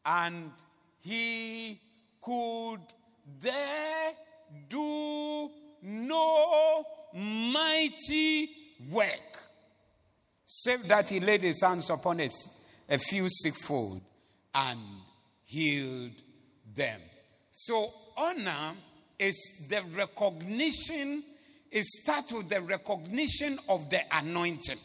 And 0.04 0.50
he 1.00 1.78
could 2.20 2.80
there 3.40 4.12
do 4.68 5.50
no 5.82 6.84
mighty 7.14 8.48
work, 8.90 9.44
save 10.44 10.88
that 10.88 11.08
he 11.08 11.20
laid 11.20 11.42
his 11.42 11.62
hands 11.62 11.88
upon 11.88 12.18
it, 12.18 12.34
a 12.88 12.98
few 12.98 13.28
sickfold, 13.44 14.00
and 14.52 14.80
healed 15.44 16.12
them. 16.80 17.00
So, 17.52 17.92
honor 18.16 18.72
is 19.18 19.68
the 19.68 19.82
recognition 19.96 21.22
it 21.70 21.84
starts 21.84 22.32
with 22.32 22.48
the 22.48 22.60
recognition 22.60 23.58
of 23.68 23.90
the 23.90 24.00
anointing. 24.12 24.78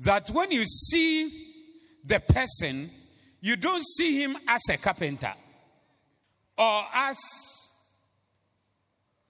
That 0.00 0.30
when 0.30 0.52
you 0.52 0.64
see 0.66 1.46
the 2.04 2.20
person, 2.20 2.88
you 3.40 3.56
don't 3.56 3.84
see 3.84 4.22
him 4.22 4.36
as 4.46 4.62
a 4.70 4.76
carpenter 4.76 5.32
or 6.56 6.82
as 6.94 7.18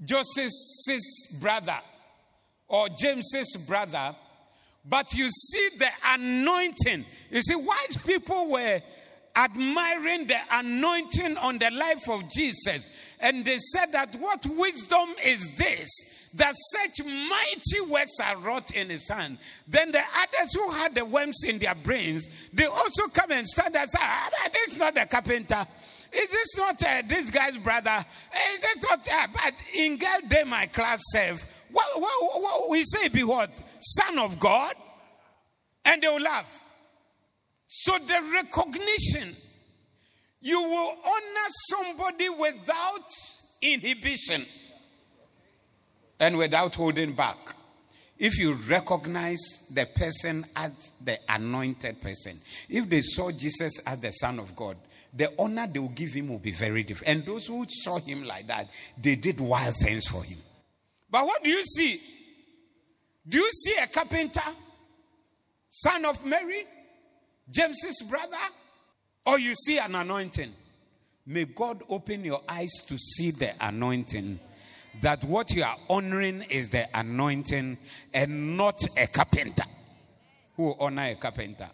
Joseph's 0.05 1.39
brother 1.41 1.79
or 2.69 2.89
James's 2.99 3.65
brother, 3.67 4.15
but 4.85 5.15
you 5.15 5.31
see 5.31 5.69
the 5.79 5.89
anointing. 6.05 7.07
You 7.31 7.43
see, 7.43 7.57
wise 7.57 7.97
people 8.05 8.51
were 8.51 8.83
admiring 9.39 10.27
the 10.27 10.39
anointing 10.51 11.37
on 11.39 11.59
the 11.59 11.71
life 11.71 12.09
of 12.11 12.31
Jesus. 12.31 12.97
And 13.21 13.45
they 13.45 13.59
said 13.59 13.93
that 13.93 14.15
what 14.17 14.45
wisdom 14.47 15.11
is 15.25 15.57
this? 15.57 16.31
That 16.35 16.55
such 16.57 17.07
mighty 17.07 17.91
works 17.91 18.19
are 18.23 18.37
wrought 18.39 18.73
in 18.73 18.91
his 18.91 19.09
hand. 19.09 19.39
Then 19.67 19.93
the 19.93 19.99
others 20.01 20.55
who 20.55 20.71
had 20.73 20.95
the 20.95 21.05
worms 21.05 21.43
in 21.47 21.59
their 21.59 21.75
brains, 21.75 22.29
they 22.53 22.67
also 22.67 23.07
come 23.15 23.33
and 23.33 23.47
stand 23.47 23.75
and 23.77 23.91
say, 23.91 23.99
ah, 24.01 24.31
This 24.53 24.75
is 24.75 24.79
not 24.79 24.95
the 24.95 25.07
carpenter. 25.07 25.67
Is 26.13 26.31
this 26.31 26.57
not 26.57 26.83
uh, 26.83 27.03
this 27.07 27.31
guy's 27.31 27.57
brother? 27.59 28.05
Is 28.53 28.61
this 28.61 28.83
not, 28.83 29.01
uh, 29.01 29.27
but 29.33 29.55
in 29.75 29.99
girl 29.99 30.21
day 30.29 30.45
my 30.45 30.67
class 30.67 31.01
serve. 31.11 31.43
What, 31.71 31.87
what, 32.01 32.43
what, 32.43 32.71
we 32.71 32.85
say 32.85 33.09
be 33.09 33.25
what? 33.25 33.51
Son 33.81 34.19
of 34.19 34.41
God? 34.41 34.75
And 35.85 36.03
they 36.03 36.09
will 36.09 36.21
laugh. 36.21 36.68
So 37.69 37.93
the 37.99 38.21
recognition, 38.33 39.35
you 40.41 40.61
will 40.61 40.97
honor 41.05 41.49
somebody 41.69 42.29
without 42.31 43.05
inhibition 43.61 44.43
and 46.19 46.39
without 46.39 46.75
holding 46.75 47.13
back. 47.13 47.37
If 48.19 48.39
you 48.39 48.55
recognize 48.69 49.69
the 49.73 49.87
person 49.87 50.45
as 50.57 50.93
the 51.05 51.19
anointed 51.29 52.01
person, 52.01 52.41
if 52.69 52.89
they 52.89 53.03
saw 53.03 53.31
Jesus 53.31 53.81
as 53.87 54.01
the 54.01 54.11
Son 54.13 54.39
of 54.39 54.57
God, 54.57 54.77
the 55.15 55.33
honor 55.39 55.67
they 55.67 55.79
will 55.79 55.89
give 55.91 56.15
him 56.15 56.29
will 56.29 56.39
be 56.39 56.51
very 56.51 56.83
different. 56.83 57.09
And 57.15 57.27
those 57.27 57.47
who 57.47 57.67
saw 57.69 57.99
him 57.99 58.27
like 58.27 58.47
that, 58.49 58.69
they 59.01 59.15
did 59.15 59.41
wild 59.41 59.77
things 59.77 60.07
for 60.07 60.25
him. 60.25 60.39
But 61.11 61.27
what 61.27 61.45
do 61.45 61.51
you 61.51 61.65
see? 61.65 62.01
Do 63.29 63.39
you 63.39 63.51
see 63.53 63.75
a 63.83 63.87
carpenter, 63.87 64.41
son 65.69 66.05
of 66.07 66.25
Mary, 66.25 66.65
James's 67.51 68.03
brother, 68.09 68.37
or 69.27 69.39
you 69.39 69.55
see 69.55 69.79
an 69.79 69.95
anointing? 69.95 70.53
May 71.27 71.45
God 71.45 71.83
open 71.89 72.25
your 72.25 72.43
eyes 72.49 72.73
to 72.87 72.97
see 72.97 73.31
the 73.31 73.53
anointing. 73.61 74.39
That 75.03 75.23
what 75.25 75.53
you 75.53 75.63
are 75.63 75.77
honoring 75.89 76.43
is 76.51 76.71
the 76.71 76.89
anointing 76.99 77.79
and 78.13 78.57
not 78.57 78.81
a 78.97 79.07
carpenter. 79.07 79.65
Who 80.57 80.65
will 80.65 80.77
honor 80.81 81.11
a 81.11 81.15
carpenter? 81.15 81.69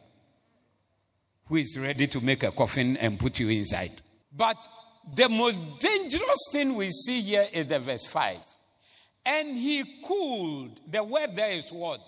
who 1.46 1.56
is 1.56 1.78
ready 1.78 2.06
to 2.06 2.20
make 2.20 2.42
a 2.42 2.50
coffin 2.50 2.96
and 2.96 3.18
put 3.18 3.38
you 3.38 3.48
inside. 3.48 3.90
But 4.34 4.56
the 5.14 5.28
most 5.28 5.80
dangerous 5.80 6.48
thing 6.52 6.74
we 6.74 6.90
see 6.90 7.20
here 7.20 7.46
is 7.52 7.66
the 7.66 7.78
verse 7.78 8.06
5. 8.06 8.38
And 9.26 9.56
he 9.56 9.84
cooled. 10.06 10.80
The 10.90 11.02
word 11.04 11.34
there 11.34 11.52
is 11.52 11.70
what? 11.70 12.00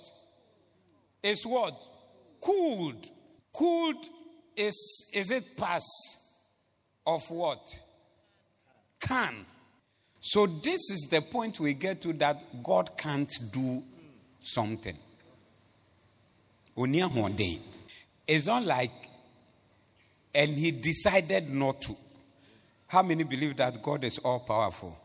Is 1.23 1.45
what? 1.45 1.75
Cooled. 2.41 3.07
Cooled 3.57 4.05
is 4.57 5.11
is 5.15 5.31
it 5.31 5.57
past 5.57 5.87
of 7.07 7.23
what? 7.31 7.61
Can. 9.01 9.35
So 10.21 10.47
this 10.47 10.91
is 10.91 11.09
the 11.11 11.21
point 11.21 11.61
we 11.61 11.75
get 11.75 12.03
to 12.03 12.13
that 12.15 12.37
God 12.63 12.99
can't 12.99 13.33
do 13.53 13.83
something. 14.43 14.97
It's 18.27 18.47
not 18.47 18.65
like 18.65 18.91
and 20.35 20.51
he 20.51 20.71
decided 20.71 21.51
not 21.51 21.81
to. 21.83 21.95
How 22.89 23.03
many 23.03 23.25
believe 23.25 23.57
that 23.57 23.83
God 23.83 24.05
is 24.05 24.19
all 24.19 24.41
powerful? 24.41 24.99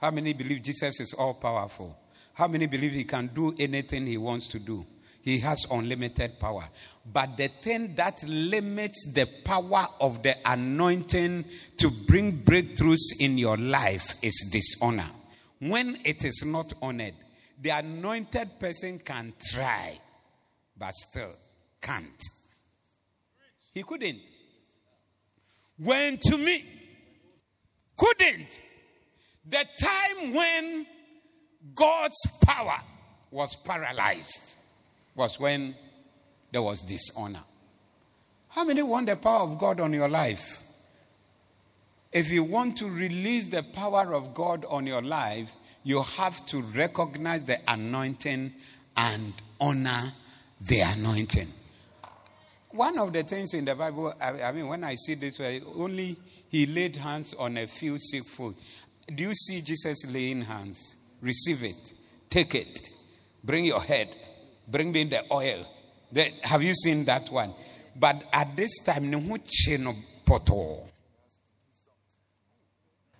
How 0.00 0.12
many 0.12 0.32
believe 0.32 0.62
Jesus 0.62 1.00
is 1.00 1.14
all 1.14 1.34
powerful? 1.34 1.98
How 2.34 2.46
many 2.46 2.66
believe 2.66 2.92
he 2.92 3.02
can 3.04 3.26
do 3.34 3.52
anything 3.58 4.06
he 4.06 4.16
wants 4.16 4.46
to 4.48 4.60
do? 4.60 4.86
He 5.22 5.38
has 5.40 5.66
unlimited 5.70 6.38
power. 6.38 6.68
But 7.04 7.36
the 7.36 7.48
thing 7.48 7.94
that 7.96 8.22
limits 8.26 9.12
the 9.14 9.26
power 9.44 9.86
of 10.00 10.22
the 10.22 10.36
anointing 10.44 11.44
to 11.78 11.90
bring 12.06 12.42
breakthroughs 12.44 13.20
in 13.20 13.38
your 13.38 13.56
life 13.56 14.14
is 14.22 14.48
dishonor. 14.50 15.08
When 15.58 15.98
it 16.04 16.24
is 16.24 16.44
not 16.46 16.72
honored, 16.80 17.14
the 17.60 17.70
anointed 17.70 18.60
person 18.60 19.00
can 19.00 19.32
try, 19.52 19.98
but 20.76 20.94
still 20.94 21.32
can't. 21.80 22.22
He 23.74 23.82
couldn't 23.82 24.20
When 25.78 26.18
to 26.18 26.38
me. 26.38 26.64
Couldn't. 27.96 28.60
The 29.48 29.64
time 29.80 30.34
when 30.34 30.86
God's 31.74 32.16
power 32.44 32.78
was 33.30 33.56
paralyzed 33.56 34.57
was 35.18 35.38
when 35.40 35.74
there 36.52 36.62
was 36.62 36.80
dishonor. 36.82 37.40
How 38.50 38.64
many 38.64 38.82
want 38.82 39.08
the 39.08 39.16
power 39.16 39.42
of 39.42 39.58
God 39.58 39.80
on 39.80 39.92
your 39.92 40.08
life? 40.08 40.64
If 42.12 42.30
you 42.30 42.44
want 42.44 42.78
to 42.78 42.88
release 42.88 43.48
the 43.48 43.62
power 43.62 44.14
of 44.14 44.32
God 44.32 44.64
on 44.64 44.86
your 44.86 45.02
life, 45.02 45.52
you 45.84 46.02
have 46.02 46.46
to 46.46 46.62
recognize 46.62 47.44
the 47.44 47.58
anointing 47.68 48.52
and 48.96 49.32
honor 49.60 50.12
the 50.60 50.80
anointing. 50.80 51.48
One 52.70 52.98
of 52.98 53.12
the 53.12 53.24
things 53.24 53.54
in 53.54 53.64
the 53.64 53.74
Bible, 53.74 54.14
I, 54.22 54.52
mean, 54.52 54.68
when 54.68 54.84
I 54.84 54.94
see 54.94 55.14
this 55.14 55.40
only 55.76 56.16
he 56.48 56.66
laid 56.66 56.96
hands 56.96 57.34
on 57.34 57.58
a 57.58 57.66
few 57.66 57.98
sick 57.98 58.24
folk. 58.24 58.54
Do 59.14 59.24
you 59.24 59.34
see 59.34 59.60
Jesus 59.60 60.06
laying 60.10 60.42
hands? 60.42 60.96
Receive 61.20 61.64
it. 61.64 61.92
Take 62.30 62.54
it. 62.54 62.80
Bring 63.42 63.64
your 63.64 63.82
head. 63.82 64.14
Bring 64.68 64.92
me 64.92 65.04
the 65.04 65.24
oil. 65.32 65.66
The, 66.12 66.30
have 66.42 66.62
you 66.62 66.74
seen 66.74 67.04
that 67.06 67.30
one? 67.30 67.54
But 67.96 68.22
at 68.32 68.56
this 68.56 68.78
time, 68.84 69.10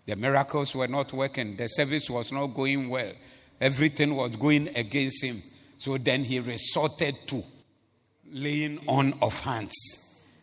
the 0.06 0.16
miracles 0.16 0.74
were 0.74 0.88
not 0.88 1.12
working. 1.12 1.56
The 1.56 1.66
service 1.68 2.08
was 2.08 2.30
not 2.32 2.48
going 2.48 2.88
well. 2.88 3.12
Everything 3.60 4.14
was 4.14 4.36
going 4.36 4.68
against 4.76 5.24
him. 5.24 5.36
So 5.78 5.98
then 5.98 6.24
he 6.24 6.40
resorted 6.40 7.14
to 7.28 7.42
laying 8.32 8.78
on 8.86 9.14
of 9.20 9.40
hands. 9.40 9.74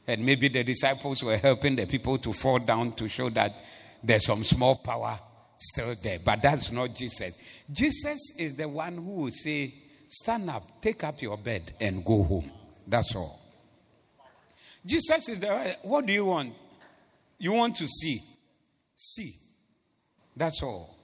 And 0.08 0.26
maybe 0.26 0.50
the 0.50 0.64
disciples 0.64 1.24
were 1.24 1.38
helping 1.38 1.76
the 1.76 1.86
people 1.86 2.18
to 2.20 2.34
fall 2.34 2.60
down 2.60 2.92
to 2.94 3.08
show 3.08 3.30
that 3.30 3.54
there's 4.04 4.26
some 4.26 4.44
small 4.44 4.76
power 4.76 5.18
still 5.58 5.96
there. 6.04 6.20
But 6.24 6.42
that's 6.42 6.72
not 6.72 6.94
Jesus. 6.94 7.66
Jesus 7.72 8.34
is 8.38 8.56
the 8.56 8.68
one 8.68 8.96
who 8.96 9.24
will 9.24 9.32
say, 9.32 9.74
Stand 10.16 10.50
up, 10.50 10.64
take 10.82 11.04
up 11.04 11.22
your 11.22 11.38
bed, 11.38 11.74
and 11.82 12.06
go 12.06 12.24
home. 12.24 12.50
That's 12.88 13.14
all. 13.18 13.38
Jesus 14.86 15.28
is 15.28 15.42
the 15.42 15.52
uh, 15.52 15.74
what 15.82 16.06
do 16.06 16.14
you 16.14 16.24
want? 16.24 16.54
You 17.38 17.52
want 17.52 17.76
to 17.76 17.86
see. 17.86 18.22
See. 18.96 19.34
That's 20.38 20.64
all. 20.64 20.96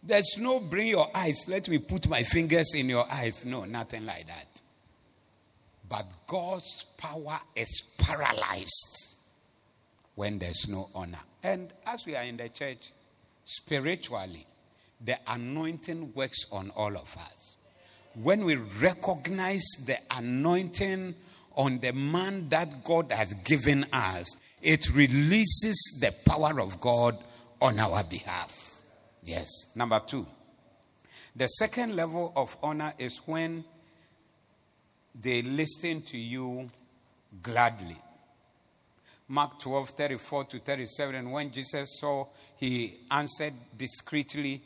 There's 0.00 0.38
no 0.38 0.60
bring 0.60 0.86
your 0.86 1.08
eyes, 1.12 1.46
let 1.48 1.68
me 1.68 1.78
put 1.78 2.08
my 2.08 2.22
fingers 2.22 2.72
in 2.76 2.88
your 2.88 3.04
eyes. 3.10 3.44
No, 3.44 3.64
nothing 3.64 4.06
like 4.06 4.28
that. 4.28 4.60
But 5.88 6.06
God's 6.28 6.84
power 6.96 7.40
is 7.56 7.82
paralyzed 7.98 9.16
when 10.14 10.38
there's 10.38 10.68
no 10.68 10.88
honor. 10.94 11.18
And 11.42 11.72
as 11.84 12.06
we 12.06 12.14
are 12.14 12.22
in 12.22 12.36
the 12.36 12.48
church, 12.48 12.92
spiritually, 13.44 14.46
the 15.04 15.18
anointing 15.26 16.12
works 16.14 16.46
on 16.52 16.70
all 16.76 16.96
of 16.96 17.16
us. 17.16 17.55
When 18.22 18.44
we 18.44 18.56
recognize 18.56 19.64
the 19.86 19.98
anointing 20.16 21.14
on 21.54 21.78
the 21.80 21.92
man 21.92 22.48
that 22.48 22.82
God 22.82 23.12
has 23.12 23.34
given 23.34 23.84
us, 23.92 24.36
it 24.62 24.88
releases 24.94 25.98
the 26.00 26.12
power 26.30 26.60
of 26.60 26.80
God 26.80 27.16
on 27.60 27.78
our 27.78 28.02
behalf. 28.04 28.80
Yes. 29.22 29.48
Number 29.74 30.00
two, 30.00 30.26
the 31.34 31.46
second 31.46 31.94
level 31.94 32.32
of 32.36 32.56
honor 32.62 32.94
is 32.98 33.20
when 33.26 33.64
they 35.14 35.42
listen 35.42 36.02
to 36.02 36.16
you 36.18 36.70
gladly. 37.42 37.96
Mark 39.28 39.58
12, 39.58 39.90
34 39.90 40.44
to 40.44 40.58
37. 40.60 41.14
And 41.16 41.32
when 41.32 41.50
Jesus 41.50 41.98
saw, 42.00 42.26
he 42.56 43.00
answered 43.10 43.52
discreetly. 43.76 44.62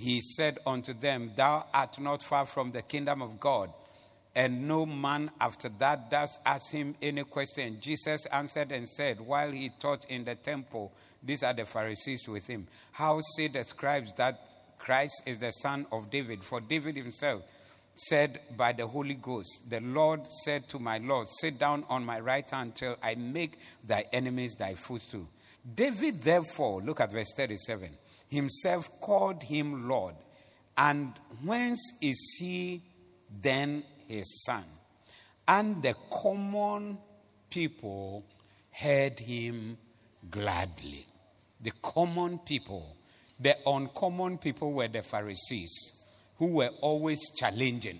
He 0.00 0.20
said 0.20 0.58
unto 0.66 0.94
them, 0.94 1.32
Thou 1.36 1.66
art 1.74 2.00
not 2.00 2.22
far 2.22 2.46
from 2.46 2.72
the 2.72 2.82
kingdom 2.82 3.20
of 3.20 3.38
God. 3.38 3.70
And 4.34 4.66
no 4.66 4.86
man 4.86 5.30
after 5.40 5.68
that 5.80 6.10
does 6.10 6.38
ask 6.46 6.72
him 6.72 6.94
any 7.02 7.24
question. 7.24 7.78
Jesus 7.80 8.26
answered 8.26 8.72
and 8.72 8.88
said, 8.88 9.20
While 9.20 9.52
he 9.52 9.70
taught 9.78 10.06
in 10.08 10.24
the 10.24 10.36
temple, 10.36 10.92
these 11.22 11.42
are 11.42 11.52
the 11.52 11.66
Pharisees 11.66 12.26
with 12.28 12.46
him. 12.46 12.66
How 12.92 13.20
say 13.36 13.48
the 13.48 13.64
scribes 13.64 14.14
that 14.14 14.40
Christ 14.80 15.22
is 15.26 15.38
the 15.38 15.52
son 15.52 15.86
of 15.92 16.10
David. 16.10 16.42
For 16.42 16.60
David 16.60 16.96
himself 16.96 17.42
said 17.94 18.40
by 18.56 18.72
the 18.72 18.86
Holy 18.86 19.14
Ghost, 19.14 19.68
The 19.68 19.80
Lord 19.80 20.26
said 20.26 20.68
to 20.70 20.78
my 20.78 20.98
Lord, 20.98 21.28
Sit 21.28 21.58
down 21.58 21.84
on 21.88 22.04
my 22.04 22.18
right 22.18 22.48
hand 22.50 22.74
till 22.74 22.96
I 23.02 23.14
make 23.14 23.58
thy 23.84 24.06
enemies 24.12 24.56
thy 24.56 24.74
footstool. 24.74 25.28
David, 25.74 26.22
therefore, 26.22 26.80
look 26.80 27.00
at 27.00 27.12
verse 27.12 27.32
37, 27.36 27.90
himself 28.30 29.00
called 29.00 29.42
him 29.42 29.88
Lord. 29.88 30.14
And 30.78 31.12
whence 31.44 31.98
is 32.00 32.36
he 32.40 32.80
then 33.42 33.82
his 34.08 34.44
son? 34.44 34.64
And 35.46 35.82
the 35.82 35.94
common 36.10 36.96
people 37.50 38.24
heard 38.70 39.18
him 39.18 39.76
gladly. 40.30 41.06
The 41.60 41.72
common 41.82 42.38
people, 42.38 42.96
the 43.38 43.56
uncommon 43.66 44.38
people 44.38 44.72
were 44.72 44.88
the 44.88 45.02
Pharisees 45.02 45.72
who 46.38 46.54
were 46.54 46.70
always 46.80 47.20
challenging. 47.36 47.98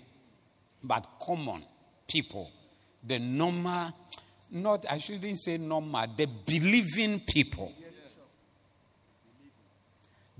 But 0.82 1.06
common 1.20 1.64
people, 2.08 2.50
the 3.06 3.18
normal, 3.18 3.92
not, 4.50 4.86
I 4.90 4.98
shouldn't 4.98 5.38
say 5.38 5.58
normal, 5.58 6.06
the 6.16 6.26
believing 6.26 7.20
people. 7.20 7.74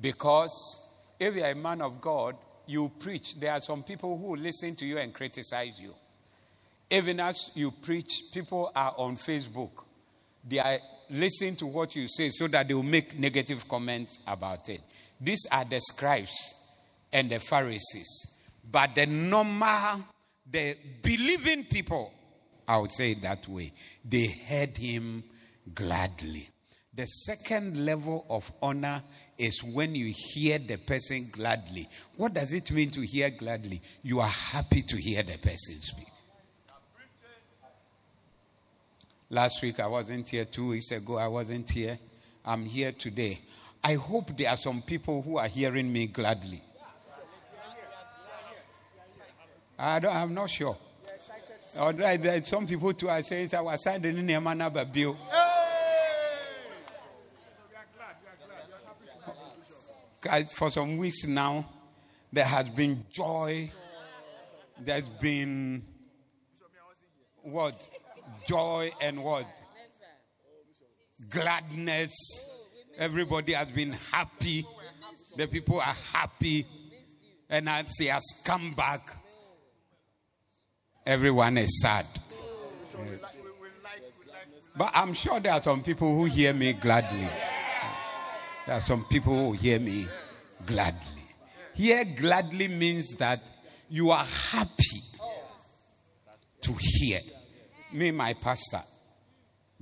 Because 0.01 0.81
if 1.19 1.35
you're 1.35 1.47
a 1.47 1.55
man 1.55 1.83
of 1.83 2.01
God, 2.01 2.37
you 2.67 2.91
preach. 2.99 3.39
There 3.39 3.53
are 3.53 3.61
some 3.61 3.83
people 3.83 4.17
who 4.17 4.37
listen 4.37 4.75
to 4.77 4.87
you 4.87 4.99
and 4.99 5.13
criticize 5.13 5.81
you. 5.81 5.95
Even 6.91 7.21
as 7.21 7.51
you 7.55 7.71
preach, 7.71 8.21
people 8.33 8.71
are 8.75 8.95
on 8.97 9.17
Facebook. 9.17 9.85
They 10.49 10.59
are 10.59 10.79
listening 11.11 11.57
to 11.57 11.67
what 11.67 11.95
you 11.95 12.09
say 12.09 12.31
so 12.31 12.49
that 12.49 12.69
they 12.69 12.75
will 12.75 12.83
make 12.83 13.19
negative 13.19 13.69
comments 13.69 14.19
about 14.27 14.69
it. 14.69 14.81
These 15.21 15.47
are 15.53 15.65
the 15.65 15.81
scribes 15.81 16.37
and 17.13 17.31
the 17.31 17.41
Pharisees. 17.41 18.09
But 18.71 18.95
the 18.95 19.07
normal, 19.07 20.01
the 20.51 20.77
believing 21.03 21.65
people, 21.65 22.13
I 22.67 22.79
would 22.79 22.93
say 22.93 23.13
it 23.13 23.23
that 23.23 23.47
way, 23.49 23.73
they 24.05 24.27
heard 24.27 24.77
him 24.79 25.25
gladly. 25.75 26.49
The 27.01 27.07
second 27.07 27.87
level 27.87 28.27
of 28.29 28.53
honor 28.61 29.03
is 29.39 29.65
when 29.65 29.95
you 29.95 30.13
hear 30.15 30.59
the 30.59 30.77
person 30.77 31.31
gladly. 31.33 31.89
What 32.19 32.35
does 32.35 32.53
it 32.53 32.71
mean 32.73 32.91
to 32.91 33.01
hear 33.01 33.31
gladly? 33.31 33.81
You 34.03 34.21
are 34.21 34.29
happy 34.29 34.83
to 34.83 34.99
hear 34.99 35.23
the 35.23 35.39
person 35.39 35.81
speak. 35.81 36.09
Last 39.31 39.63
week 39.63 39.81
I 39.81 39.87
wasn't 39.87 40.29
here, 40.29 40.45
two 40.45 40.69
weeks 40.69 40.91
ago 40.91 41.17
I 41.17 41.29
wasn't 41.29 41.71
here. 41.71 41.99
I'm 42.45 42.67
here 42.67 42.93
today. 42.93 43.41
I 43.83 43.95
hope 43.95 44.37
there 44.37 44.51
are 44.51 44.59
some 44.59 44.83
people 44.83 45.23
who 45.23 45.39
are 45.39 45.49
hearing 45.49 45.91
me 45.91 46.07
gladly. 46.07 46.61
I 49.79 50.01
don't, 50.01 50.15
I'm 50.15 50.35
not 50.35 50.51
sure. 50.51 50.77
All 51.79 51.95
right, 51.95 52.45
some 52.45 52.67
people 52.67 52.93
too 52.93 53.09
are 53.09 53.23
saying, 53.23 53.49
I 53.57 53.63
was 53.63 53.83
signing 53.83 54.19
in 54.19 54.29
a 54.29 54.39
manner 54.39 54.69
bill. 54.69 55.17
For 60.51 60.71
some 60.71 60.99
weeks 60.99 61.27
now, 61.27 61.65
there 62.33 62.45
has 62.45 62.69
been 62.69 63.05
joy. 63.11 63.71
There's 64.79 65.09
been 65.09 65.85
what? 67.43 67.91
joy 68.47 68.91
and 69.01 69.23
what? 69.23 69.47
Gladness. 71.29 72.13
Everybody 72.99 73.53
has 73.53 73.69
been 73.69 73.93
happy. 73.93 74.67
The 75.37 75.47
people 75.47 75.79
are 75.79 75.97
happy. 76.13 76.67
And 77.49 77.69
as 77.69 77.97
he 77.99 78.07
has 78.07 78.25
come 78.45 78.73
back, 78.75 79.17
everyone 81.07 81.59
is 81.59 81.81
sad. 81.81 82.07
Yes. 82.99 83.39
But 84.77 84.91
I'm 84.95 85.15
sure 85.15 85.41
there 85.41 85.53
are 85.53 85.63
some 85.63 85.83
people 85.83 86.15
who 86.15 86.25
hear 86.27 86.53
me 86.53 86.73
gladly. 86.75 87.29
There 88.67 88.77
are 88.77 88.81
some 88.81 89.05
people 89.05 89.35
who 89.35 89.53
hear 89.53 89.79
me 89.81 90.07
gladly. 90.67 91.23
Hear 91.75 92.05
gladly 92.05 92.69
means 92.69 93.17
that 93.17 93.41
you 93.89 94.11
are 94.11 94.25
happy 94.25 95.03
to 96.61 96.73
hear 96.79 97.21
me, 97.93 98.11
my 98.11 98.35
pastor, 98.35 98.83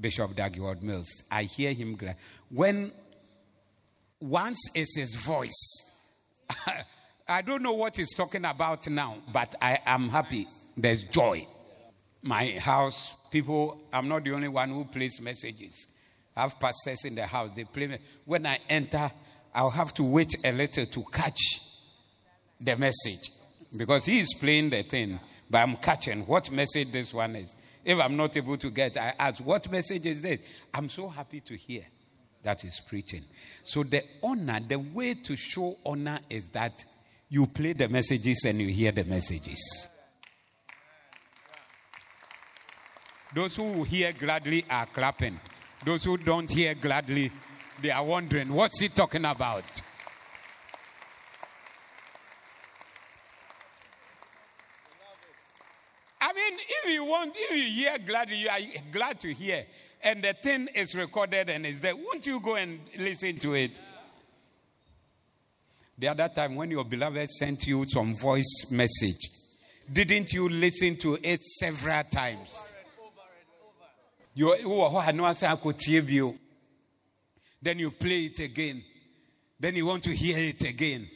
Bishop 0.01 0.35
Dag 0.35 0.59
Mills, 0.83 1.23
I 1.31 1.43
hear 1.43 1.73
him 1.73 1.97
glad. 1.97 2.17
When 2.51 2.93
once 4.21 4.61
is 4.75 4.95
his 4.97 5.15
voice, 5.15 5.85
I 7.29 7.43
don't 7.43 7.63
know 7.63 7.75
what 7.75 7.97
he's 7.97 8.15
talking 8.15 8.45
about 8.45 8.89
now, 8.89 9.17
but 9.33 9.55
I 9.61 9.79
am 9.85 10.09
happy. 10.09 10.47
There's 10.77 11.05
joy. 11.05 11.47
My 12.23 12.47
house, 12.59 13.17
people, 13.31 13.81
I'm 13.93 14.09
not 14.09 14.25
the 14.25 14.33
only 14.33 14.49
one 14.49 14.71
who 14.71 14.85
plays 14.85 15.21
messages. 15.21 15.89
I 16.39 16.43
have 16.43 16.61
pastors 16.61 17.05
in 17.05 17.17
the 17.17 17.27
house, 17.27 17.51
they 17.57 17.65
play. 17.65 17.89
Me. 17.89 17.99
When 18.25 18.47
I 18.47 18.59
enter, 18.69 19.11
I'll 19.53 19.71
have 19.71 19.93
to 19.95 20.05
wait 20.05 20.37
a 20.45 20.53
little 20.53 20.87
to 20.87 21.05
catch 21.13 21.41
the 22.61 22.77
message 22.77 23.29
because 23.77 24.05
he 24.05 24.21
is 24.21 24.33
playing 24.39 24.71
the 24.71 24.85
thing, 24.85 25.19
but 25.51 25.59
I'm 25.59 25.75
catching 25.77 26.25
what 26.27 26.53
message 26.53 26.93
this 26.93 27.13
one 27.13 27.35
is. 27.35 27.57
If 27.85 27.99
I'm 27.99 28.17
not 28.17 28.37
able 28.37 28.57
to 28.57 28.71
get, 28.71 28.97
I 28.97 29.15
ask, 29.19 29.45
what 29.45 29.69
message 29.69 30.07
is 30.07 30.21
this? 30.23 30.39
I'm 30.73 30.89
so 30.89 31.09
happy 31.09 31.41
to 31.41 31.57
hear 31.57 31.83
that 32.45 32.63
is 32.63 32.81
preaching. 32.89 33.25
So 33.65 33.83
the 33.83 34.05
honor, 34.23 34.61
the 34.61 34.79
way 34.79 35.15
to 35.15 35.37
show 35.37 35.75
honor 35.85 36.21
is 36.31 36.51
that 36.51 36.73
you 37.29 37.49
play 37.49 37.73
the 37.73 37.89
messages 37.89 38.45
and 38.47 38.61
you 38.61 38.69
hear 38.69 38.93
the 38.93 39.05
messages. 39.05 39.89
Those 43.35 43.57
who 43.57 43.83
hear 43.83 44.13
gladly 44.13 44.65
are 44.71 44.87
clapping. 44.87 45.41
Those 45.85 46.05
who 46.05 46.17
don't 46.17 46.51
hear 46.51 46.75
gladly, 46.75 47.31
they 47.81 47.91
are 47.91 48.05
wondering, 48.05 48.53
what's 48.53 48.81
he 48.81 48.89
talking 48.89 49.25
about? 49.25 49.65
I 56.21 56.33
mean, 56.33 56.59
if 56.85 56.93
you 56.93 57.05
want, 57.05 57.33
if 57.37 57.57
you 57.57 57.85
hear 57.85 57.97
gladly, 58.05 58.37
you 58.37 58.49
are 58.49 58.59
glad 58.93 59.21
to 59.21 59.33
hear, 59.33 59.65
and 60.03 60.23
the 60.23 60.35
thing 60.35 60.69
is 60.75 60.95
recorded 60.95 61.49
and 61.49 61.65
is 61.65 61.81
there, 61.81 61.97
won't 61.97 62.27
you 62.27 62.41
go 62.41 62.57
and 62.57 62.81
listen 62.99 63.39
to 63.39 63.55
it? 63.55 63.79
The 65.97 66.09
other 66.09 66.29
time 66.29 66.55
when 66.55 66.71
your 66.71 66.85
beloved 66.85 67.29
sent 67.31 67.67
you 67.67 67.85
some 67.89 68.17
voice 68.17 68.71
message, 68.71 69.29
didn't 69.93 70.33
you 70.33 70.49
listen 70.49 70.97
to 70.97 71.19
it 71.23 71.43
several 71.43 72.03
times? 72.05 72.75
You 74.39 74.55
then 77.61 77.81
you 77.81 77.91
play 77.91 78.27
it 78.27 78.39
again. 78.39 78.85
Then 79.59 79.75
you 79.75 79.87
want 79.87 80.05
to 80.05 80.15
hear 80.15 80.39
it 80.39 80.63
again. 80.63 81.11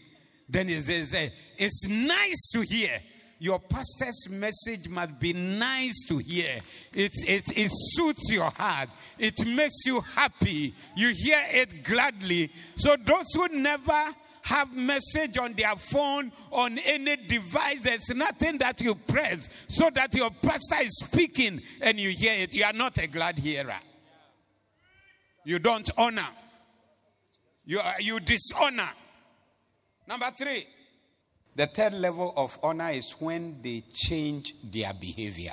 Then 0.49 0.67
he 0.67 0.81
says, 0.81 1.15
eh, 1.15 1.29
It's 1.57 1.87
nice 1.89 2.51
to 2.53 2.63
hear 2.63 3.01
your 3.43 3.59
pastor's 3.59 4.29
message 4.31 4.89
must 4.89 5.19
be 5.19 5.33
nice 5.33 6.07
to 6.07 6.19
hear. 6.19 6.61
It, 6.93 7.11
it, 7.27 7.59
it 7.59 7.71
suits 7.73 8.31
your 8.31 8.51
heart. 8.51 8.89
It 9.19 9.45
makes 9.45 9.85
you 9.85 10.01
happy. 10.01 10.73
You 10.97 11.13
hear 11.13 11.43
it 11.51 11.83
gladly. 11.83 12.53
So 12.77 12.95
those 13.05 13.27
who 13.35 13.49
never 13.49 14.01
have 14.43 14.75
message 14.77 15.39
on 15.39 15.53
their 15.53 15.77
phone 15.77 16.33
on 16.51 16.79
any 16.79 17.17
device 17.17 17.81
there's 17.83 18.11
nothing 18.11 18.59
that 18.59 18.81
you 18.81 18.95
press 18.95 19.49
so 19.69 19.91
that 19.91 20.15
your 20.15 20.31
pastor 20.31 20.77
is 20.83 20.99
speaking 20.99 21.61
and 21.81 21.99
you 21.99 22.11
hear 22.11 22.33
it. 22.35 22.53
You 22.53 22.65
are 22.65 22.73
not 22.73 22.99
a 22.99 23.07
glad 23.07 23.39
hearer. 23.39 23.75
You 25.45 25.59
don't 25.59 25.91
honor. 25.97 26.29
You, 27.65 27.81
you 28.01 28.21
dishonor. 28.21 28.89
Number 30.07 30.31
three. 30.37 30.67
The 31.55 31.67
third 31.67 31.93
level 31.95 32.33
of 32.37 32.59
honor 32.63 32.91
is 32.91 33.13
when 33.13 33.61
they 33.61 33.83
change 33.93 34.55
their 34.65 34.95
behavior. 34.95 35.53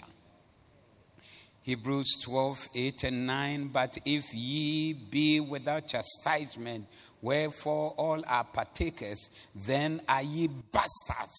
Hebrews 1.69 2.17
12, 2.23 2.69
8 2.73 3.03
and 3.03 3.27
9. 3.27 3.67
But 3.67 3.99
if 4.03 4.33
ye 4.33 4.93
be 4.93 5.39
without 5.39 5.87
chastisement, 5.87 6.87
wherefore 7.21 7.93
all 7.95 8.23
are 8.27 8.43
partakers, 8.43 9.29
then 9.55 10.01
are 10.09 10.23
ye 10.23 10.47
bastards, 10.47 11.37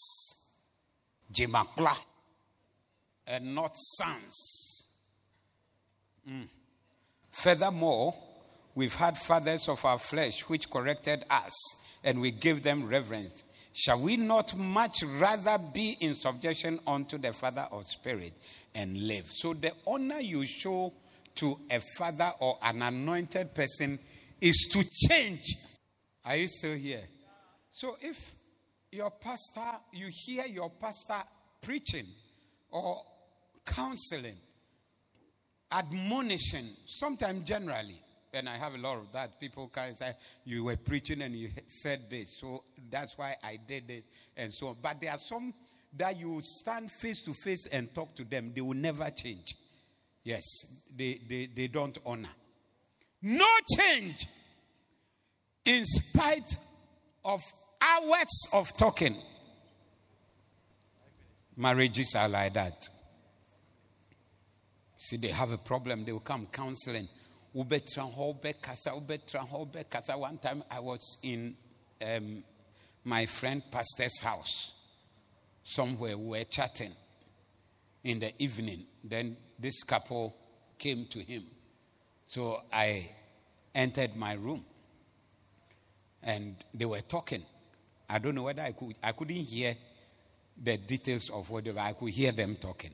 Jemakla, 1.33 1.99
and 3.27 3.57
not 3.57 3.73
sons. 3.77 4.87
Mm. 6.31 6.47
Furthermore, 7.33 8.15
we've 8.77 8.95
had 8.95 9.19
fathers 9.19 9.69
of 9.69 9.85
our 9.85 9.99
flesh 9.99 10.43
which 10.43 10.71
corrected 10.71 11.25
us, 11.29 11.55
and 12.05 12.21
we 12.21 12.31
give 12.31 12.63
them 12.63 12.87
reverence. 12.87 13.43
Shall 13.73 14.01
we 14.01 14.17
not 14.17 14.57
much 14.57 15.03
rather 15.05 15.57
be 15.73 15.97
in 16.01 16.15
subjection 16.15 16.81
unto 16.87 17.19
the 17.19 17.33
Father 17.33 17.67
of 17.71 17.87
Spirit 17.87 18.33
and 18.75 18.97
live? 19.07 19.27
So, 19.29 19.55
the 19.55 19.73
honor 19.87 20.21
you 20.21 20.45
show 20.45 20.93
to 21.37 21.57
a 21.71 21.81
father 21.97 22.31
or 22.41 22.59
an 22.63 22.83
anointed 22.83 23.55
person 23.55 23.99
is 24.41 24.69
to 24.73 24.85
change. 25.09 25.45
Are 26.25 26.37
you 26.37 26.49
still 26.49 26.77
here? 26.77 27.03
So, 27.71 27.97
if 28.01 28.35
your 28.91 29.11
pastor, 29.11 29.79
you 29.93 30.09
hear 30.11 30.47
your 30.47 30.71
pastor 30.71 31.23
preaching 31.63 32.07
or 32.71 33.03
counseling, 33.65 34.37
admonishing, 35.73 36.69
sometimes 36.87 37.49
generally, 37.49 38.03
and 38.33 38.49
I 38.49 38.57
have 38.57 38.75
a 38.75 38.79
lot 38.79 38.99
of 38.99 39.13
that. 39.13 39.41
People 39.41 39.69
can 39.69 39.95
say, 39.95 40.13
You 40.45 40.65
were 40.65 40.77
preaching 40.77 41.23
and 41.23 41.35
you 41.35 41.51
said 41.67 42.09
this, 42.11 42.39
so 42.39 42.65
that's 42.91 43.17
why 43.19 43.35
I 43.43 43.59
did 43.67 43.89
this, 43.89 44.07
and 44.37 44.53
so 44.53 44.69
on. 44.69 44.77
But 44.83 45.01
there 45.01 45.11
are 45.13 45.19
some 45.19 45.53
that 45.97 46.19
you 46.19 46.41
stand 46.43 46.91
face 46.91 47.23
to 47.23 47.35
face 47.35 47.67
and 47.67 47.93
talk 47.95 48.15
to 48.17 48.25
them, 48.25 48.53
they 48.55 48.61
will 48.61 48.75
never 48.75 49.11
change. 49.11 49.57
Yes, 50.23 50.45
they, 50.97 51.21
they, 51.29 51.47
they 51.47 51.67
don't 51.67 51.99
honor. 52.05 52.29
No 53.23 53.47
change 53.77 54.27
in 55.65 55.85
spite 55.85 56.57
of 57.25 57.41
hours 57.81 58.49
of 58.53 58.77
talking. 58.77 59.17
Marriages 61.57 62.15
are 62.17 62.29
like 62.29 62.55
that. 62.55 62.89
See, 64.97 65.17
they 65.17 65.29
have 65.29 65.51
a 65.51 65.59
problem, 65.59 66.05
they 66.05 66.13
will 66.13 66.21
come 66.21 66.47
counseling. 66.53 67.09
One 67.53 67.69
time 70.39 70.63
I 70.71 70.81
was 70.81 71.19
in 71.23 71.57
um, 72.07 72.45
my 73.05 73.27
friend 73.27 73.63
pastor's 73.71 74.21
house. 74.21 74.75
Somewhere 75.65 76.17
we 76.17 76.39
were 76.39 76.45
chatting 76.45 76.93
in 78.05 78.21
the 78.21 78.33
evening. 78.43 78.85
Then 79.03 79.37
this 79.59 79.83
couple 79.83 80.37
came 80.79 81.07
to 81.07 81.21
him. 81.21 81.45
So 82.29 82.63
I 82.73 83.11
entered 83.75 84.17
my 84.17 84.35
room 84.35 84.65
and 86.23 86.57
they 86.73 86.85
were 86.85 87.01
talking. 87.01 87.45
I 88.09 88.19
don't 88.19 88.35
know 88.35 88.45
whether 88.45 88.63
I 88.63 88.73
could 88.73 88.95
I 89.03 89.13
couldn't 89.13 89.37
hear 89.37 89.75
the 90.63 90.77
details 90.77 91.31
of 91.31 91.49
what 91.51 91.65
they 91.65 91.73
were, 91.73 91.81
I 91.81 91.93
could 91.93 92.11
hear 92.11 92.33
them 92.33 92.57
talking. 92.57 92.91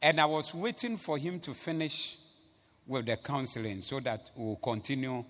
And 0.00 0.20
I 0.20 0.26
was 0.26 0.54
waiting 0.54 0.96
for 0.96 1.16
him 1.16 1.40
to 1.40 1.54
finish 1.54 2.18
with 2.86 3.06
the 3.06 3.16
counseling 3.16 3.82
so 3.82 4.00
that 4.00 4.30
we'll 4.36 4.56
continue 4.56 5.24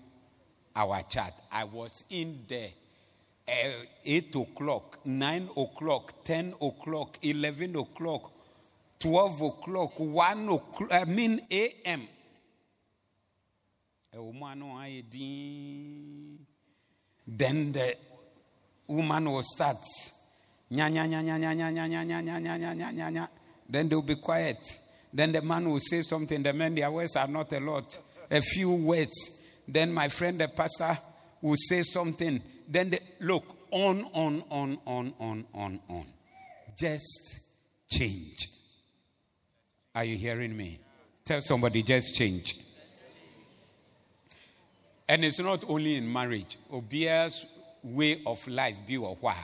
our 0.75 1.01
chat. 1.03 1.33
I 1.51 1.63
was 1.63 2.03
in 2.09 2.43
there 2.47 2.69
uh, 3.47 3.85
8 4.03 4.35
o'clock, 4.35 4.99
9 5.05 5.49
o'clock, 5.55 6.23
10 6.23 6.55
o'clock, 6.61 7.17
11 7.21 7.75
o'clock, 7.75 8.31
12 8.99 9.41
o'clock, 9.41 9.99
1 9.99 10.49
o'clock, 10.49 10.89
I 10.91 11.05
mean 11.05 11.41
a.m. 11.51 12.07
Then 17.27 17.71
the 17.71 17.95
woman 18.87 19.31
will 19.31 19.43
start. 19.43 19.77
Then 23.69 23.89
they'll 23.89 24.01
be 24.01 24.15
quiet. 24.15 24.79
Then 25.15 25.31
the 25.31 25.41
man 25.41 25.69
will 25.69 25.79
say 25.79 26.01
something. 26.01 26.43
The 26.43 26.51
men, 26.51 26.75
their 26.75 26.91
words 26.91 27.15
are 27.15 27.27
not 27.27 27.53
a 27.53 27.59
lot, 27.61 27.97
a 28.29 28.41
few 28.41 28.69
words. 28.71 29.15
Then 29.65 29.93
my 29.93 30.09
friend, 30.09 30.37
the 30.37 30.49
pastor, 30.49 30.97
will 31.41 31.55
say 31.57 31.83
something. 31.83 32.41
Then 32.67 32.89
they, 32.89 32.99
look, 33.21 33.45
on, 33.71 34.03
on, 34.13 34.43
on, 34.49 34.77
on, 34.85 35.13
on, 35.17 35.45
on, 35.53 35.79
on. 35.87 36.05
Just 36.77 37.49
change. 37.89 38.49
Are 39.95 40.03
you 40.03 40.17
hearing 40.17 40.55
me? 40.55 40.79
Tell 41.23 41.41
somebody, 41.41 41.81
just 41.81 42.13
change. 42.13 42.59
And 45.07 45.23
it's 45.23 45.39
not 45.39 45.63
only 45.69 45.95
in 45.95 46.11
marriage. 46.11 46.57
Obia's 46.69 47.45
way 47.83 48.21
of 48.25 48.45
life, 48.49 48.75
be 48.85 48.97
or 48.97 49.15
why. 49.21 49.37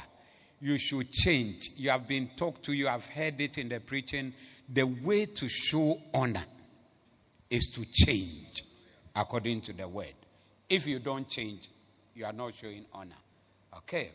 You 0.60 0.78
should 0.78 1.14
change. 1.14 1.70
You 1.78 1.92
have 1.92 2.10
been 2.10 2.30
talked 2.36 2.64
to, 2.64 2.74
you 2.74 2.88
have 2.88 3.08
heard 3.08 3.40
it 3.40 3.58
in 3.58 3.70
the 3.70 3.80
preaching 3.80 4.34
the 4.70 4.84
way 4.84 5.26
to 5.26 5.50
show 5.50 5.98
honor 6.14 6.44
is 7.50 7.72
to 7.76 7.86
change 7.86 8.64
according 9.16 9.62
to 9.62 9.74
the 9.74 9.88
word. 9.88 10.14
If 10.70 10.88
you 10.88 11.00
don't 11.00 11.28
change, 11.28 11.70
you 12.16 12.26
are 12.26 12.34
not 12.34 12.56
showing 12.56 12.86
honor. 12.94 13.16
Okay. 13.78 14.10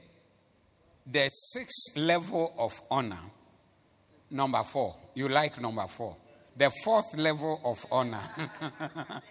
The 1.07 1.29
sixth 1.29 1.97
level 1.97 2.55
of 2.59 2.73
honor, 2.91 3.21
number 4.31 4.63
four. 4.65 4.97
You 5.15 5.29
like 5.29 5.61
number 5.61 5.87
four. 5.87 6.17
The 6.57 6.71
fourth 6.83 7.17
level 7.19 7.61
of 7.65 7.85
honor 7.93 8.23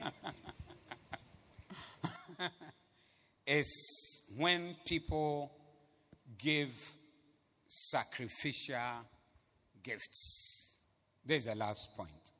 is 3.47 4.21
when 4.37 4.75
people 4.85 5.51
give 6.37 6.71
sacrificial 7.67 8.77
gifts. 9.81 10.64
This 11.25 11.39
is 11.39 11.45
the 11.45 11.55
last 11.55 11.95
point. 11.97 12.31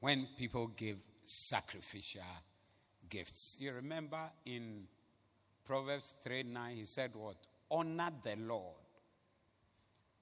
When 0.00 0.28
people 0.36 0.68
give 0.68 0.98
sacrificial 1.24 2.22
gifts. 3.08 3.56
You 3.58 3.72
remember 3.72 4.20
in 4.44 4.84
Proverbs 5.64 6.14
3 6.22 6.44
9, 6.44 6.76
he 6.76 6.84
said, 6.84 7.10
What? 7.14 7.36
Honor 7.70 8.10
the 8.22 8.36
Lord 8.36 8.74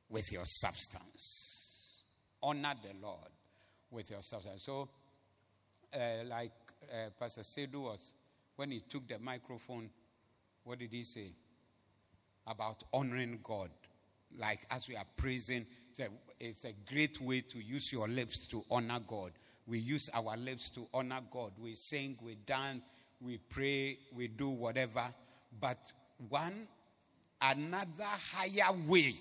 with 0.08 0.32
your 0.32 0.44
substance. 0.46 2.02
Honor 2.42 2.74
the 2.82 3.06
Lord 3.06 3.30
with 3.90 4.10
your 4.10 4.22
substance. 4.22 4.64
So, 4.64 4.88
uh, 5.94 6.24
like 6.28 6.52
uh, 6.92 7.10
Pastor 7.18 7.42
Sedu 7.42 7.82
was, 7.82 8.00
when 8.56 8.70
he 8.70 8.80
took 8.80 9.06
the 9.08 9.18
microphone, 9.18 9.90
what 10.64 10.78
did 10.78 10.92
he 10.92 11.04
say? 11.04 11.32
About 12.46 12.82
honoring 12.92 13.40
God. 13.42 13.70
Like 14.38 14.66
as 14.70 14.88
we 14.88 14.96
are 14.96 15.06
praising, 15.16 15.66
it's 15.96 16.08
a, 16.08 16.12
it's 16.40 16.64
a 16.64 16.72
great 16.92 17.20
way 17.20 17.40
to 17.42 17.58
use 17.58 17.92
your 17.92 18.08
lips 18.08 18.46
to 18.48 18.64
honor 18.70 18.98
God. 19.06 19.30
We 19.66 19.78
use 19.78 20.10
our 20.12 20.36
lips 20.36 20.70
to 20.70 20.86
honor 20.92 21.20
God. 21.30 21.52
We 21.58 21.74
sing, 21.74 22.16
we 22.24 22.34
dance, 22.46 22.82
we 23.20 23.38
pray, 23.38 23.98
we 24.12 24.28
do 24.28 24.48
whatever. 24.48 25.04
But 25.60 25.78
one, 26.28 26.66
another 27.40 28.04
higher 28.32 28.76
way 28.86 29.14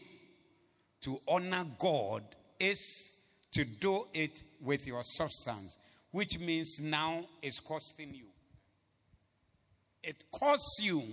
to 1.01 1.21
honor 1.27 1.63
God 1.77 2.23
is 2.59 3.11
to 3.51 3.65
do 3.65 4.07
it 4.13 4.41
with 4.59 4.87
your 4.87 5.03
substance, 5.03 5.77
which 6.11 6.39
means 6.39 6.79
now 6.81 7.23
it's 7.41 7.59
costing 7.59 8.15
you. 8.15 8.25
It 10.01 10.23
costs 10.31 10.79
you 10.81 11.03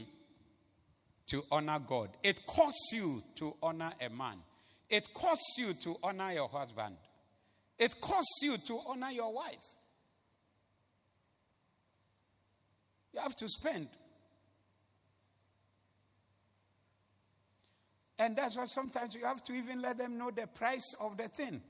to 1.27 1.43
honor 1.53 1.79
God, 1.87 2.09
it 2.23 2.47
costs 2.47 2.93
you 2.95 3.23
to 3.37 3.55
honor 3.63 3.93
a 4.01 4.09
man. 4.09 4.39
It 4.91 5.15
costs 5.15 5.55
you 5.57 5.73
to 5.85 5.97
honor 6.03 6.33
your 6.33 6.49
husband. 6.49 6.97
It 7.79 8.01
costs 8.01 8.41
you 8.43 8.59
to 8.59 8.81
honor 8.89 9.11
your 9.11 9.33
wife. 9.33 9.65
You 13.15 13.21
have 13.21 13.37
to 13.37 13.49
spend. 13.49 13.89
And 18.19 18.37
that's 18.37 18.57
why 18.57 18.67
sometimes 18.67 19.15
you 19.15 19.25
have 19.25 19.43
to 19.45 19.55
even 19.55 19.81
let 19.81 19.97
them 19.97 20.19
know 20.19 20.31
the 20.31 20.47
price 20.47 20.95
of 21.01 21.17
the 21.17 21.29
thing. 21.29 21.63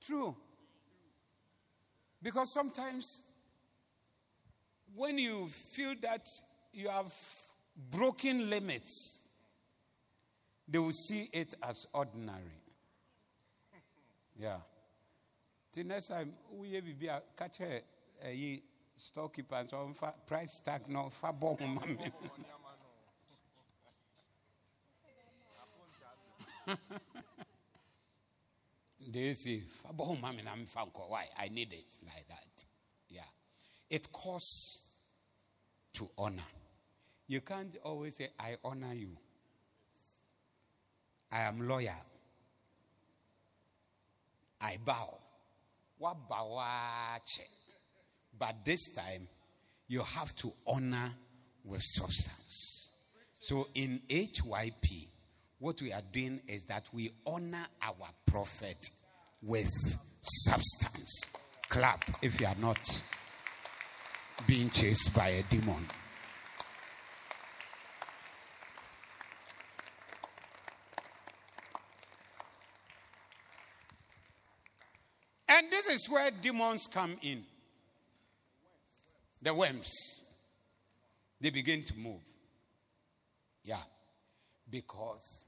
True. 0.00 0.36
Because 2.22 2.52
sometimes 2.54 3.22
when 4.94 5.18
you 5.18 5.48
feel 5.48 5.94
that 6.02 6.26
you 6.72 6.88
have 6.88 7.12
broken 7.76 8.48
limits, 8.50 9.18
they 10.66 10.78
will 10.78 10.92
see 10.92 11.28
it 11.32 11.54
as 11.62 11.86
ordinary. 11.92 12.62
Yeah. 14.38 14.58
Till 15.72 15.86
next 15.86 16.08
time, 16.08 16.32
we 16.52 16.80
will 16.80 17.20
catch 17.36 17.60
a 17.60 18.62
storekeeper 18.96 19.56
and 19.56 19.70
so 19.70 19.78
on. 19.78 19.94
price 20.26 20.60
tag 20.64 20.88
no 20.88 21.08
fa 21.10 21.32
bomb. 21.32 21.80
They 29.06 29.34
say, 29.34 29.62
why? 29.86 31.26
I 31.38 31.48
need 31.48 31.72
it 31.72 31.98
like 32.04 32.26
that. 32.28 32.64
Yeah. 33.08 33.20
It 33.90 34.10
costs 34.10 34.96
to 35.94 36.08
honor. 36.16 36.42
You 37.26 37.40
can't 37.40 37.76
always 37.82 38.16
say, 38.16 38.28
I 38.38 38.56
honor 38.64 38.92
you. 38.92 39.16
I 41.32 41.40
am 41.40 41.66
loyal. 41.66 41.90
I 44.60 44.78
bow. 44.84 45.18
What 45.98 46.16
But 48.38 48.64
this 48.64 48.90
time, 48.90 49.28
you 49.88 50.02
have 50.02 50.34
to 50.36 50.52
honor 50.66 51.12
with 51.64 51.82
substance. 51.82 52.90
So 53.40 53.68
in 53.74 54.00
HYP, 54.08 55.08
what 55.58 55.80
we 55.80 55.92
are 55.92 56.02
doing 56.12 56.40
is 56.46 56.64
that 56.64 56.88
we 56.92 57.10
honor 57.26 57.66
our 57.82 58.08
prophet 58.26 58.78
with 59.42 59.70
substance. 60.22 61.20
Clap 61.68 62.04
if 62.22 62.40
you 62.40 62.46
are 62.46 62.56
not 62.60 62.78
being 64.46 64.70
chased 64.70 65.14
by 65.14 65.28
a 65.28 65.42
demon. 65.44 65.86
And 75.64 75.72
this 75.72 75.88
is 75.88 76.10
where 76.10 76.30
demons 76.30 76.86
come 76.92 77.16
in. 77.22 77.42
The 79.40 79.54
worms. 79.54 79.90
They 81.40 81.48
begin 81.48 81.82
to 81.84 81.96
move. 81.96 82.20
Yeah. 83.64 83.80
Because 84.68 85.44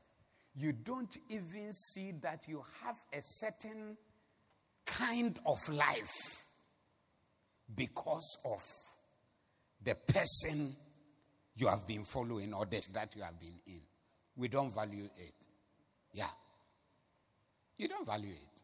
you 0.54 0.72
don't 0.72 1.14
even 1.28 1.70
see 1.70 2.12
that 2.22 2.48
you 2.48 2.62
have 2.82 2.96
a 3.12 3.18
certain 3.20 3.98
kind 4.86 5.38
of 5.44 5.58
life 5.68 6.44
because 7.74 8.38
of 8.46 8.62
the 9.84 9.96
person 10.10 10.74
you 11.56 11.66
have 11.66 11.86
been 11.86 12.04
following 12.04 12.54
or 12.54 12.64
that 12.64 13.14
you 13.14 13.22
have 13.22 13.38
been 13.38 13.60
in. 13.66 13.80
We 14.34 14.48
don't 14.48 14.74
value 14.74 15.10
it. 15.18 15.34
Yeah. 16.14 16.30
You 17.76 17.88
don't 17.88 18.06
value 18.06 18.30
it. 18.30 18.55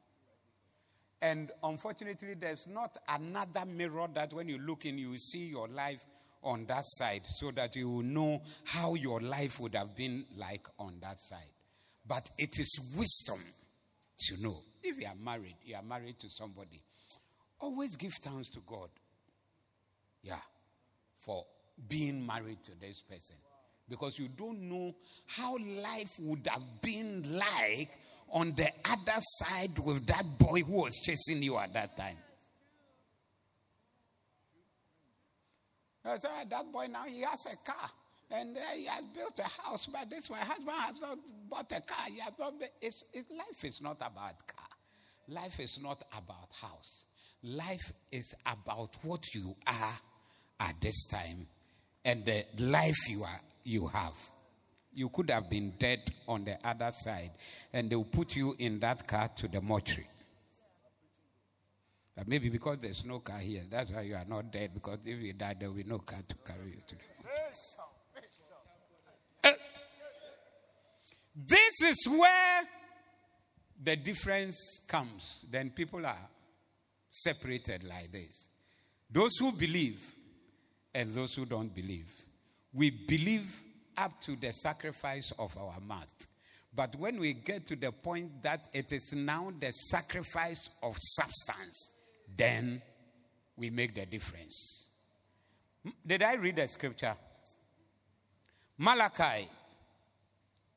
And 1.23 1.53
unfortunately, 1.62 2.35
there's 2.35 2.66
not 2.66 2.99
another 3.09 3.64
mirror 3.64 4.09
that 4.12 4.33
when 4.33 4.49
you 4.49 4.59
look 4.59 4.85
in, 4.85 4.99
you 4.99 5.16
see 5.18 5.47
your 5.47 5.68
life 5.68 6.05
on 6.43 6.66
that 6.66 6.85
side 6.85 7.23
so 7.25 7.53
that 7.53 7.77
you 7.77 7.89
will 7.89 8.03
know 8.03 8.43
how 8.64 8.95
your 8.95 9.20
life 9.20 9.61
would 9.61 9.77
have 9.77 9.95
been 9.97 10.25
like 10.37 10.66
on 10.81 10.99
that 11.01 11.20
side. 11.20 11.53
But 12.05 12.29
it 12.37 12.59
is 12.59 12.97
wisdom 12.99 13.39
to 14.27 14.43
know. 14.43 14.59
If 14.83 15.01
you 15.01 15.07
are 15.07 15.14
married, 15.14 15.55
you 15.64 15.77
are 15.77 15.83
married 15.83 16.18
to 16.18 16.29
somebody, 16.29 16.83
always 17.61 17.95
give 17.95 18.14
thanks 18.14 18.51
to 18.51 18.61
God. 18.66 18.89
Yeah, 20.23 20.41
for 21.20 21.47
being 21.89 22.27
married 22.27 22.64
to 22.64 22.73
this 22.81 23.01
person. 23.01 23.37
Because 23.89 24.18
you 24.18 24.29
don't 24.29 24.62
know 24.62 24.95
how 25.27 25.57
life 25.59 26.18
would 26.20 26.49
have 26.49 26.81
been 26.81 27.25
like 27.39 27.91
on 28.33 28.55
the 28.55 28.68
other 28.91 29.20
side 29.20 29.78
with 29.78 30.07
that 30.07 30.24
boy 30.39 30.62
who 30.62 30.83
was 30.83 31.01
chasing 31.01 31.43
you 31.43 31.59
at 31.59 31.72
that 31.74 31.97
time. 31.97 32.16
That 36.05 36.72
boy 36.72 36.87
now 36.91 37.05
he 37.05 37.20
has 37.20 37.47
a 37.47 37.57
car 37.64 37.91
and 38.30 38.57
uh, 38.57 38.61
he 38.74 38.87
has 38.87 39.03
built 39.14 39.39
a 39.39 39.62
house, 39.62 39.87
but 39.87 40.11
this 40.11 40.30
my 40.30 40.39
husband 40.39 40.70
has 40.70 41.01
not 41.01 41.18
bought 41.49 41.70
a 41.70 41.80
car. 41.80 42.07
He 42.09 42.18
has 42.20 42.33
not. 42.39 42.55
It's, 42.80 43.05
life 43.14 43.64
is 43.64 43.80
not 43.80 43.97
about 43.97 44.47
car. 44.47 44.66
Life 45.28 45.61
is 45.61 45.78
not 45.80 46.03
about 46.16 46.49
house. 46.61 47.07
Life 47.45 47.93
is 48.11 48.35
about 48.47 48.97
what 49.03 49.22
you 49.35 49.55
are 49.66 49.99
at 50.61 50.80
this 50.80 51.07
time 51.07 51.47
and 52.05 52.24
the 52.24 52.45
life 52.59 53.09
you 53.09 53.22
are 53.22 53.41
you 53.64 53.87
have. 53.89 54.14
You 54.95 55.09
could 55.09 55.30
have 55.30 55.49
been 55.49 55.72
dead 55.78 56.12
on 56.28 56.45
the 56.45 56.59
other 56.66 56.90
side, 56.93 57.30
and 57.72 57.88
they 57.88 57.97
will 57.97 58.05
put 58.05 58.36
you 58.36 58.55
in 58.59 58.78
that 58.80 59.07
car 59.07 59.28
to 59.36 59.49
the 59.49 59.61
mortuary. 59.61 60.09
But 62.14 62.28
maybe 62.28 62.51
because 62.51 62.78
there's 62.78 63.05
no 63.05 63.20
car 63.20 63.38
here, 63.38 63.62
that's 63.70 63.90
why 63.90 64.03
you 64.03 64.14
are 64.14 64.26
not 64.28 64.53
dead. 64.53 64.72
Because 64.74 64.99
if 65.05 65.18
you 65.18 65.32
die, 65.32 65.57
there 65.59 65.70
will 65.70 65.76
be 65.76 65.84
no 65.84 65.99
car 65.99 66.18
to 66.28 66.36
carry 66.45 66.70
you 66.70 66.82
to 66.86 66.95
the 66.95 67.03
uh, 69.45 69.53
this 71.34 71.82
is 71.82 72.07
where 72.09 72.62
the 73.82 73.97
difference 73.97 74.82
comes. 74.86 75.47
Then 75.51 75.70
people 75.70 76.05
are 76.07 76.28
separated 77.11 77.84
like 77.84 78.12
this. 78.12 78.49
Those 79.11 79.32
who 79.38 79.53
believe 79.53 80.14
and 80.95 81.12
those 81.14 81.34
who 81.34 81.47
don't 81.47 81.74
believe. 81.74 82.11
We 82.72 82.90
believe 82.90 83.62
up 83.97 84.20
to 84.22 84.36
the 84.36 84.53
sacrifice 84.53 85.32
of 85.38 85.57
our 85.57 85.80
mouth. 85.80 86.14
But 86.74 86.97
when 86.97 87.18
we 87.18 87.34
get 87.34 87.66
to 87.66 87.76
the 87.76 87.93
point 87.93 88.43
that 88.43 88.68
it 88.72 88.93
is 88.93 89.12
now 89.12 89.53
the 89.61 89.72
sacrifice 89.72 90.70
of 90.82 90.97
substance, 90.99 91.90
then 92.36 92.80
we 93.57 93.70
make 93.70 93.95
the 93.95 94.07
difference. 94.07 94.88
Did 96.07 96.22
I 96.22 96.34
read 96.34 96.57
the 96.57 96.68
scripture? 96.68 97.14
Malachi 98.78 99.49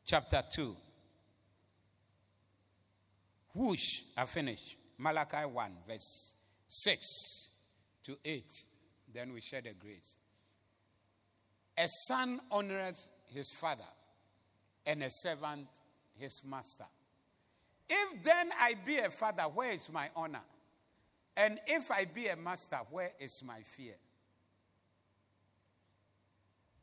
chapter 0.06 0.44
2. 0.54 0.76
Whoosh, 3.56 4.02
I 4.18 4.26
finish. 4.26 4.76
Malachi 4.98 5.46
1, 5.46 5.72
verse 5.88 6.34
6 6.68 7.50
to 8.04 8.18
8. 8.24 8.44
Then 9.14 9.34
we 9.34 9.42
share 9.42 9.62
the 9.62 9.74
grace. 9.74 10.18
A 11.78 11.88
son 12.08 12.40
honoreth 12.52 13.06
his 13.28 13.50
father, 13.60 13.84
and 14.86 15.04
a 15.04 15.10
servant 15.10 15.68
his 16.18 16.42
master. 16.46 16.86
If 17.90 18.24
then 18.24 18.50
I 18.60 18.76
be 18.86 18.98
a 18.98 19.10
father, 19.10 19.44
where 19.44 19.72
is 19.72 19.92
my 19.92 20.10
honor? 20.16 20.42
And 21.38 21.60
if 21.68 21.92
I 21.92 22.06
be 22.06 22.28
a 22.28 22.36
master, 22.36 22.80
where 22.90 23.12
is 23.20 23.42
my 23.46 23.60
fear? 23.76 23.96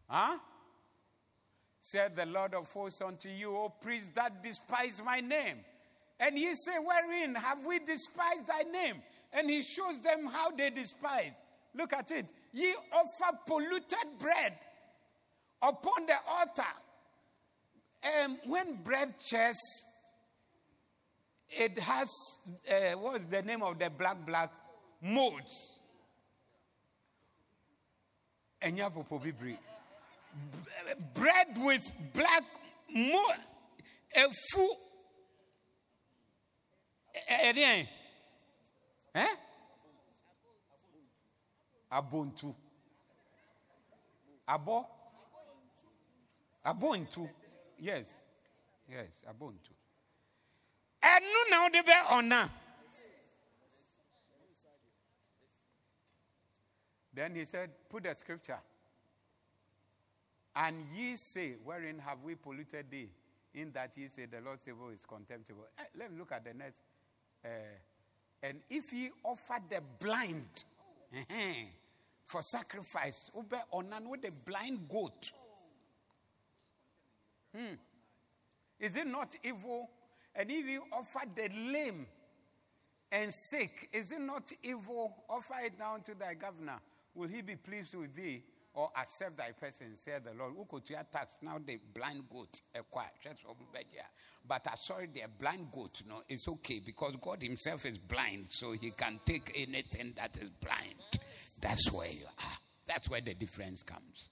Huh? 0.08 0.38
Said 1.80 2.14
the 2.14 2.26
Lord 2.26 2.54
of 2.54 2.70
hosts 2.70 3.00
unto 3.00 3.28
you, 3.28 3.56
O 3.56 3.70
priests 3.70 4.10
that 4.10 4.44
despise 4.44 5.00
my 5.04 5.20
name. 5.20 5.58
And 6.20 6.38
ye 6.38 6.54
say, 6.54 6.76
Wherein 6.78 7.34
have 7.34 7.64
we 7.66 7.78
despised 7.78 8.46
thy 8.46 8.62
name? 8.70 9.02
And 9.32 9.48
he 9.48 9.62
shows 9.62 10.00
them 10.00 10.26
how 10.26 10.50
they 10.50 10.70
despise. 10.70 11.32
Look 11.74 11.94
at 11.94 12.10
it. 12.10 12.26
Ye 12.52 12.74
offer 12.92 13.38
polluted 13.46 14.18
bread 14.20 14.52
upon 15.62 16.06
the 16.06 16.16
altar. 16.28 16.62
Um, 18.24 18.38
when 18.46 18.82
bread 18.82 19.14
chest, 19.18 19.60
it 21.48 21.78
has, 21.78 22.08
uh, 22.68 22.98
what's 22.98 23.24
the 23.26 23.42
name 23.42 23.62
of 23.62 23.78
the 23.78 23.90
black, 23.90 24.26
black 24.26 24.50
molds? 25.00 25.78
Bread 31.14 31.48
with 31.56 32.12
black 32.14 32.44
mold. 32.92 33.38
A 34.16 34.28
full. 34.50 34.76
Eh? 37.28 37.84
Eh? 39.14 39.26
Abontu. 41.92 42.54
Abo? 44.48 44.86
Abontu. 46.64 47.28
Yes. 47.78 48.06
Yes, 48.88 49.10
Abontu. 49.28 49.72
Ẹnu 51.02 51.50
na 51.50 51.66
ọdẹ 51.66 51.82
bẹ 51.82 52.02
ọ̀nà. 52.08 52.50
Then 57.14 57.34
he 57.34 57.44
said, 57.44 57.70
Put 57.90 58.04
the 58.04 58.14
scripture. 58.14 58.58
And 60.54 60.80
ye 60.94 61.16
say, 61.16 61.56
Wherein 61.64 61.98
have 61.98 62.22
we 62.22 62.36
polluted 62.36 62.90
thee? 62.90 63.10
In 63.54 63.70
that 63.72 63.96
ye 63.98 64.08
say, 64.08 64.26
The 64.26 64.40
Lord's 64.40 64.64
table 64.64 64.88
is 64.90 65.04
contemptible. 65.04 65.66
Eh, 65.78 65.82
let 65.98 66.10
me 66.10 66.18
look 66.18 66.32
at 66.32 66.44
the 66.44 66.54
next. 66.54 66.82
Uh, 67.44 67.48
and 68.42 68.60
if 68.70 68.92
ye 68.92 69.10
offer 69.24 69.58
the 69.68 69.82
blind, 70.00 70.64
for 72.24 72.42
sacrifice. 72.42 73.30
Ube 73.36 73.60
onan 73.72 74.08
with 74.08 74.26
a 74.26 74.32
blind 74.32 74.88
goat. 74.88 75.32
Hmm. 77.54 77.74
Is 78.80 78.96
it 78.96 79.06
not 79.06 79.34
evil? 79.44 79.88
And 80.34 80.50
if 80.50 80.66
you 80.66 80.82
offer 80.92 81.26
the 81.34 81.48
lame 81.70 82.06
and 83.10 83.32
sick, 83.32 83.90
is 83.92 84.12
it 84.12 84.20
not 84.20 84.50
evil? 84.62 85.14
Offer 85.28 85.54
it 85.64 85.72
now 85.78 85.98
to 85.98 86.14
thy 86.14 86.34
governor. 86.34 86.80
Will 87.14 87.28
he 87.28 87.42
be 87.42 87.56
pleased 87.56 87.94
with 87.94 88.14
thee 88.14 88.42
or 88.74 88.90
accept 88.98 89.36
thy 89.36 89.52
person? 89.52 89.94
Said 89.94 90.24
the 90.24 90.32
Lord. 90.32 90.54
Who 90.56 90.64
could 90.64 90.88
you 90.88 90.96
tax 91.12 91.38
now 91.42 91.58
the 91.64 91.78
blind 91.94 92.22
goat? 92.32 92.60
But 94.48 94.66
I 94.66 94.74
sorry, 94.76 95.08
the 95.12 95.22
blind 95.38 95.66
goat, 95.70 96.02
no, 96.08 96.22
it's 96.28 96.48
okay 96.48 96.80
because 96.84 97.14
God 97.20 97.42
Himself 97.42 97.84
is 97.84 97.98
blind, 97.98 98.46
so 98.50 98.72
He 98.72 98.90
can 98.92 99.20
take 99.24 99.52
anything 99.54 100.14
that 100.16 100.36
is 100.38 100.48
blind. 100.48 100.94
That's 101.60 101.92
where 101.92 102.10
you 102.10 102.24
are. 102.24 102.58
That's 102.86 103.08
where 103.08 103.20
the 103.20 103.34
difference 103.34 103.82
comes. 103.82 104.30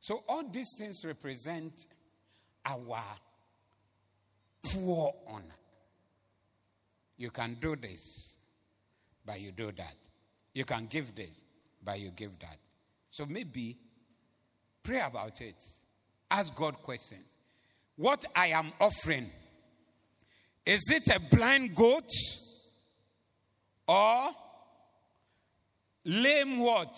So, 0.00 0.22
all 0.28 0.44
these 0.48 0.74
things 0.78 1.04
represent 1.04 1.86
our 2.68 3.02
poor 4.62 5.14
honor. 5.26 5.44
You 7.16 7.30
can 7.30 7.56
do 7.60 7.74
this, 7.76 8.34
but 9.24 9.40
you 9.40 9.50
do 9.52 9.72
that. 9.72 9.94
You 10.54 10.64
can 10.64 10.86
give 10.86 11.14
this, 11.14 11.40
but 11.84 11.98
you 11.98 12.10
give 12.10 12.38
that. 12.40 12.56
So, 13.10 13.26
maybe 13.26 13.76
pray 14.82 15.00
about 15.00 15.40
it. 15.40 15.62
Ask 16.30 16.54
God 16.54 16.74
questions. 16.82 17.24
What 17.96 18.24
I 18.36 18.48
am 18.48 18.72
offering, 18.80 19.30
is 20.64 20.82
it 20.90 21.08
a 21.14 21.18
blind 21.34 21.74
goat 21.74 22.10
or 23.88 24.30
Lame 26.04 26.58
what? 26.58 26.96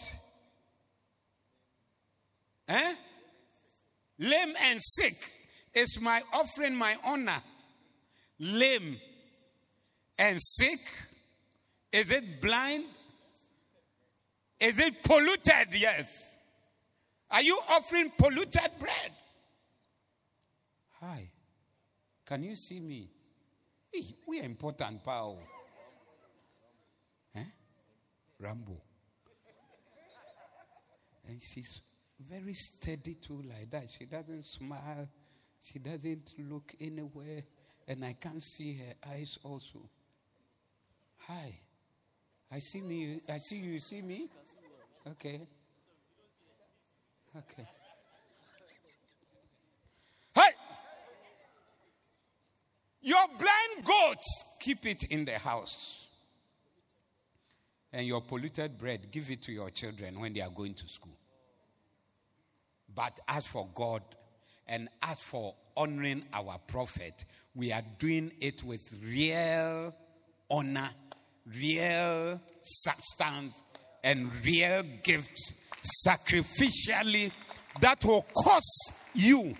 Eh? 2.69 2.95
Lame 4.19 4.55
and 4.63 4.81
sick 4.81 5.15
is 5.75 5.99
my 6.01 6.23
offering, 6.33 6.75
my 6.75 6.97
honor. 7.05 7.41
Lame 8.39 8.99
and 10.19 10.39
sick 10.41 10.81
Is 11.93 12.11
it 12.11 12.41
blind? 12.41 12.85
Is 14.61 14.79
it 14.79 15.03
polluted? 15.03 15.69
Yes. 15.73 16.39
Are 17.31 17.43
you 17.43 17.59
offering 17.71 18.13
polluted 18.17 18.71
bread? 18.79 19.13
Hi. 21.01 21.31
Can 22.27 22.45
you 22.45 22.55
see 22.55 22.81
me? 22.81 23.11
Hey, 23.93 24.05
we 24.29 24.41
are 24.41 24.45
important, 24.45 25.03
pal. 25.05 25.39
Eh? 27.35 27.45
Rambo. 28.39 28.81
And 31.27 31.41
she's 31.43 31.81
very 32.29 32.55
steady 32.55 33.15
too, 33.15 33.43
like 33.49 33.71
that. 33.71 33.89
She 33.91 34.05
doesn't 34.05 34.45
smile. 34.45 35.09
She 35.61 35.79
doesn't 35.79 36.33
look 36.39 36.75
anywhere. 36.81 37.43
And 37.87 38.05
I 38.05 38.15
can't 38.15 38.43
see 38.43 38.75
her 38.75 39.11
eyes 39.11 39.39
also. 39.43 39.81
Hi. 41.27 41.59
I 42.53 42.59
see 42.59 42.81
me. 42.81 43.21
I 43.29 43.39
see 43.39 43.57
you. 43.57 43.73
You 43.73 43.81
see 43.81 44.03
me? 44.03 44.29
Okay. 45.07 45.41
Okay. 47.37 47.69
Hey! 50.35 50.51
Your 53.03 53.27
blind 53.29 53.85
goats, 53.85 54.57
keep 54.61 54.85
it 54.85 55.05
in 55.05 55.25
the 55.25 55.39
house. 55.39 56.07
And 57.93 58.07
your 58.07 58.21
polluted 58.21 58.79
bread, 58.79 59.11
give 59.11 59.31
it 59.31 59.43
to 59.43 59.53
your 59.53 59.71
children 59.71 60.21
when 60.21 60.33
they 60.33 60.41
are 60.41 60.51
going 60.51 60.75
to 60.75 60.89
school. 60.89 61.17
But 62.95 63.19
as 63.27 63.47
for 63.47 63.69
God 63.75 64.03
and 64.71 64.89
as 65.03 65.21
for 65.21 65.55
honoring 65.77 66.25
our 66.33 66.57
prophet, 66.69 67.25
we 67.55 67.73
are 67.73 67.83
doing 67.99 68.33
it 68.41 68.63
with 68.65 68.81
real 69.05 69.95
honor, 70.49 70.89
real 71.59 72.41
substance, 72.63 73.65
and 74.05 74.31
real 74.45 74.83
gifts 75.03 75.53
sacrificially 76.07 77.33
that 77.81 78.05
will 78.05 78.25
cost 78.45 78.93
you. 79.15 79.57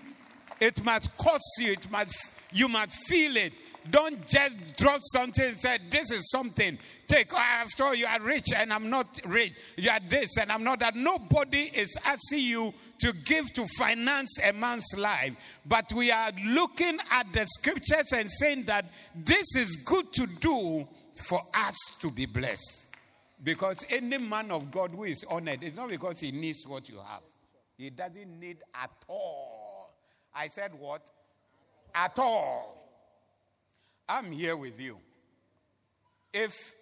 It 0.59 0.83
must 0.83 1.15
cost 1.17 1.43
you. 1.59 1.73
It 1.73 1.91
must 1.91 2.15
you 2.53 2.67
must 2.67 2.93
feel 3.07 3.35
it. 3.35 3.53
Don't 3.89 4.25
just 4.27 4.77
drop 4.77 4.99
something 5.01 5.43
and 5.43 5.57
say, 5.57 5.77
This 5.89 6.11
is 6.11 6.29
something. 6.29 6.77
Take, 7.07 7.33
after 7.33 7.93
you 7.95 8.05
are 8.05 8.21
rich 8.21 8.47
and 8.55 8.71
I'm 8.71 8.89
not 8.89 9.19
rich. 9.25 9.53
You 9.77 9.89
are 9.89 9.99
this 10.07 10.37
and 10.37 10.51
I'm 10.51 10.63
not 10.63 10.79
that. 10.79 10.95
Nobody 10.95 11.69
is 11.73 11.97
asking 12.05 12.39
you 12.39 12.73
to 12.99 13.11
give 13.11 13.51
to 13.53 13.67
finance 13.67 14.39
a 14.43 14.53
man's 14.53 14.87
life. 14.97 15.59
But 15.65 15.91
we 15.93 16.11
are 16.11 16.31
looking 16.45 16.99
at 17.11 17.31
the 17.33 17.45
scriptures 17.47 18.13
and 18.13 18.29
saying 18.29 18.63
that 18.63 18.85
this 19.15 19.55
is 19.55 19.75
good 19.85 20.13
to 20.13 20.27
do 20.39 20.87
for 21.27 21.41
us 21.53 21.75
to 22.01 22.11
be 22.11 22.25
blessed. 22.25 22.95
Because 23.43 23.83
any 23.89 24.19
man 24.19 24.51
of 24.51 24.69
God 24.71 24.91
who 24.91 25.03
is 25.05 25.25
honored, 25.27 25.63
it's 25.63 25.75
not 25.75 25.89
because 25.89 26.19
he 26.19 26.31
needs 26.31 26.63
what 26.67 26.87
you 26.87 26.97
have. 26.97 27.21
He 27.77 27.89
doesn't 27.89 28.39
need 28.39 28.57
at 28.75 28.91
all. 29.07 29.91
I 30.35 30.47
said 30.47 30.71
what? 30.77 31.09
At 31.95 32.17
all. 32.19 32.80
I'm 34.11 34.29
here 34.29 34.57
with 34.57 34.77
you. 34.77 34.97
If 36.33 36.75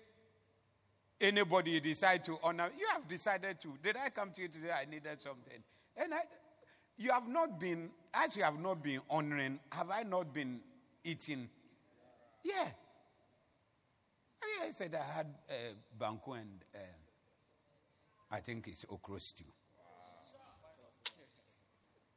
anybody 1.21 1.79
decide 1.79 2.23
to 2.23 2.39
honor, 2.41 2.69
you 2.75 2.87
have 2.91 3.07
decided 3.07 3.61
to. 3.61 3.77
Did 3.83 3.97
I 3.97 4.09
come 4.09 4.31
to 4.31 4.41
you 4.41 4.47
to 4.47 4.53
say 4.55 4.71
I 4.71 4.85
needed 4.89 5.21
something? 5.21 5.61
And 5.95 6.11
I, 6.11 6.21
you 6.97 7.11
have 7.11 7.27
not 7.27 7.59
been, 7.59 7.91
as 8.15 8.35
you 8.35 8.41
have 8.41 8.59
not 8.59 8.81
been 8.81 9.01
honoring, 9.11 9.59
have 9.71 9.91
I 9.91 10.01
not 10.01 10.33
been 10.33 10.59
eating? 11.03 11.49
Yeah. 12.43 12.67
I 14.63 14.71
said 14.71 14.95
I 14.95 15.13
had 15.17 15.27
uh, 15.49 15.53
banku 16.03 16.35
and 16.35 16.63
uh, 16.73 16.79
I 18.31 18.39
think 18.39 18.67
it's 18.69 18.85
okra 18.89 19.19
stew. 19.19 19.45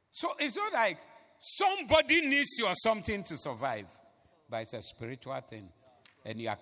So 0.09 0.29
it's 0.39 0.57
not 0.57 0.73
like 0.73 0.97
somebody 1.37 2.21
needs 2.21 2.49
you 2.57 2.65
or 2.65 2.75
something 2.75 3.23
to 3.25 3.37
survive, 3.37 3.87
but 4.49 4.63
it's 4.63 4.73
a 4.73 4.81
spiritual 4.81 5.39
thing. 5.41 5.69
And 6.25 6.39
you 6.39 6.49
are 6.49 6.57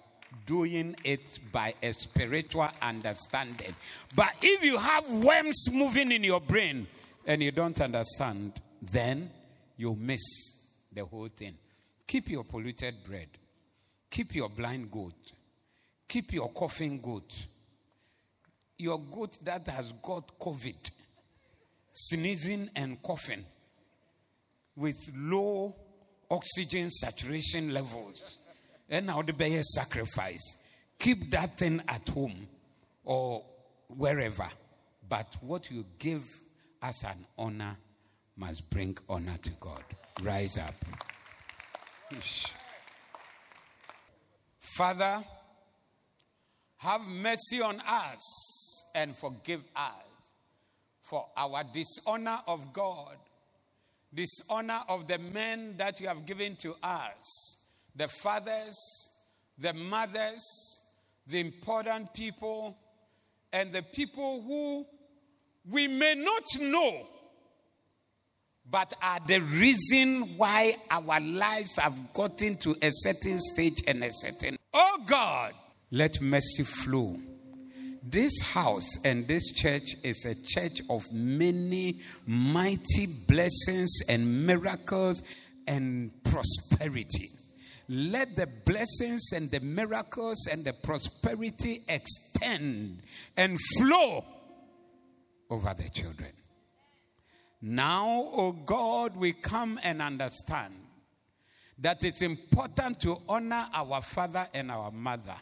doing 0.46 0.96
it 1.04 1.40
by 1.52 1.74
a 1.84 1.94
spiritual 1.94 2.70
understanding. 2.82 3.76
But 4.16 4.34
if 4.42 4.64
you 4.64 4.78
have 4.78 5.24
worms 5.24 5.70
moving 5.72 6.12
in 6.12 6.24
your 6.24 6.42
brain 6.42 6.88
and 7.26 7.44
you 7.44 7.52
don't 7.52 7.80
understand, 7.82 8.54
then 8.82 9.30
you 9.78 9.96
miss 9.96 10.22
the 10.92 11.06
whole 11.06 11.28
thing. 11.28 11.54
Keep 12.08 12.30
your 12.30 12.44
polluted 12.44 12.96
bread, 13.06 13.28
keep 14.10 14.36
your 14.36 14.50
blind 14.50 14.92
goat 14.92 15.32
Keep 16.12 16.34
your 16.34 16.50
coughing 16.50 17.00
goat. 17.00 17.34
Your 18.78 19.00
goat 19.00 19.38
that 19.46 19.66
has 19.70 19.94
got 19.94 20.38
COVID, 20.38 20.92
sneezing 21.94 22.70
and 22.76 23.02
coughing 23.02 23.46
with 24.76 25.10
low 25.16 25.74
oxygen 26.32 26.90
saturation 26.90 27.74
levels. 27.74 28.40
And 28.90 29.06
now 29.06 29.22
the 29.22 29.34
bear 29.34 29.62
sacrifice. 29.64 30.58
Keep 30.98 31.32
that 31.32 31.58
thing 31.58 31.82
at 31.88 32.08
home 32.10 32.48
or 33.04 33.44
wherever. 33.88 34.50
But 35.08 35.28
what 35.42 35.70
you 35.70 35.86
give 36.00 36.24
as 36.82 37.04
an 37.04 37.26
honor 37.38 37.78
must 38.38 38.70
bring 38.70 38.98
honor 39.08 39.38
to 39.44 39.50
God. 39.60 39.84
Rise 40.24 40.58
up. 40.58 40.74
Father, 44.76 45.24
have 46.78 47.08
mercy 47.08 47.62
on 47.62 47.80
us 47.88 48.84
and 48.96 49.16
forgive 49.18 49.64
us 49.76 49.94
for 51.02 51.28
our 51.36 51.64
dishonor 51.74 52.40
of 52.48 52.72
God, 52.74 53.18
dishonor 54.14 54.80
of 54.90 55.08
the 55.08 55.18
men 55.18 55.76
that 55.78 56.00
you 56.00 56.08
have 56.08 56.26
given 56.26 56.56
to 56.58 56.76
us, 56.84 57.58
the 57.96 58.08
fathers, 58.08 58.78
the 59.58 59.74
mothers, 59.74 60.80
the 61.28 61.40
important 61.40 62.14
people, 62.14 62.78
and 63.54 63.72
the 63.72 63.82
people 63.82 64.42
who 64.42 64.86
we 65.70 65.88
may 65.88 66.16
not 66.16 66.44
know, 66.60 67.06
but 68.70 68.94
are 69.02 69.20
the 69.28 69.40
reason 69.40 70.38
why 70.38 70.76
our 70.90 71.20
lives 71.20 71.78
have 71.78 72.14
gotten 72.14 72.56
to 72.56 72.76
a 72.82 72.90
certain 72.92 73.40
stage 73.40 73.82
and 73.88 74.04
a 74.04 74.12
certain. 74.12 74.58
Oh 74.74 75.00
God, 75.06 75.54
let 75.92 76.22
mercy 76.22 76.64
flow. 76.64 77.18
This 78.04 78.42
house 78.42 78.98
and 79.06 79.28
this 79.28 79.52
church 79.54 79.96
is 80.04 80.26
a 80.26 80.34
church 80.34 80.82
of 80.90 81.12
many 81.12 82.00
mighty 82.26 83.08
blessings 83.28 84.02
and 84.10 84.48
miracles 84.48 85.22
and 85.68 86.12
prosperity. 86.24 87.30
Let 87.88 88.36
the 88.36 88.48
blessings 88.48 89.32
and 89.34 89.52
the 89.52 89.60
miracles 89.60 90.48
and 90.52 90.64
the 90.64 90.74
prosperity 90.74 91.84
extend 91.88 93.04
and 93.38 93.60
flow 93.78 94.26
over 95.50 95.74
the 95.78 95.90
children. 95.90 96.32
Now, 97.62 98.30
oh 98.34 98.54
God, 98.54 99.16
we 99.16 99.34
come 99.34 99.80
and 99.84 100.02
understand 100.02 100.74
that 101.78 102.04
it's 102.04 102.24
important 102.24 103.00
to 103.02 103.22
honor 103.30 103.68
our 103.74 104.02
father 104.02 104.48
and 104.54 104.72
our 104.72 104.90
mother 104.90 105.36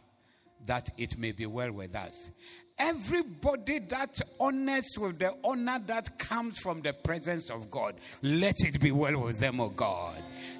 that 0.66 0.90
it 0.98 1.18
may 1.18 1.32
be 1.32 1.46
well 1.46 1.72
with 1.72 1.96
us. 1.96 2.32
Everybody 2.78 3.80
that 3.80 4.22
honors 4.40 4.98
with 4.98 5.20
the 5.20 5.36
honor 5.44 5.80
that 5.88 6.18
comes 6.18 6.60
from 6.60 6.82
the 6.82 6.94
presence 6.94 7.50
of 7.50 7.70
God, 7.70 7.96
let 8.22 8.56
it 8.60 8.80
be 8.80 8.92
well 8.92 9.22
with 9.22 9.40
them, 9.40 9.60
O 9.60 9.70
God. 9.70 10.16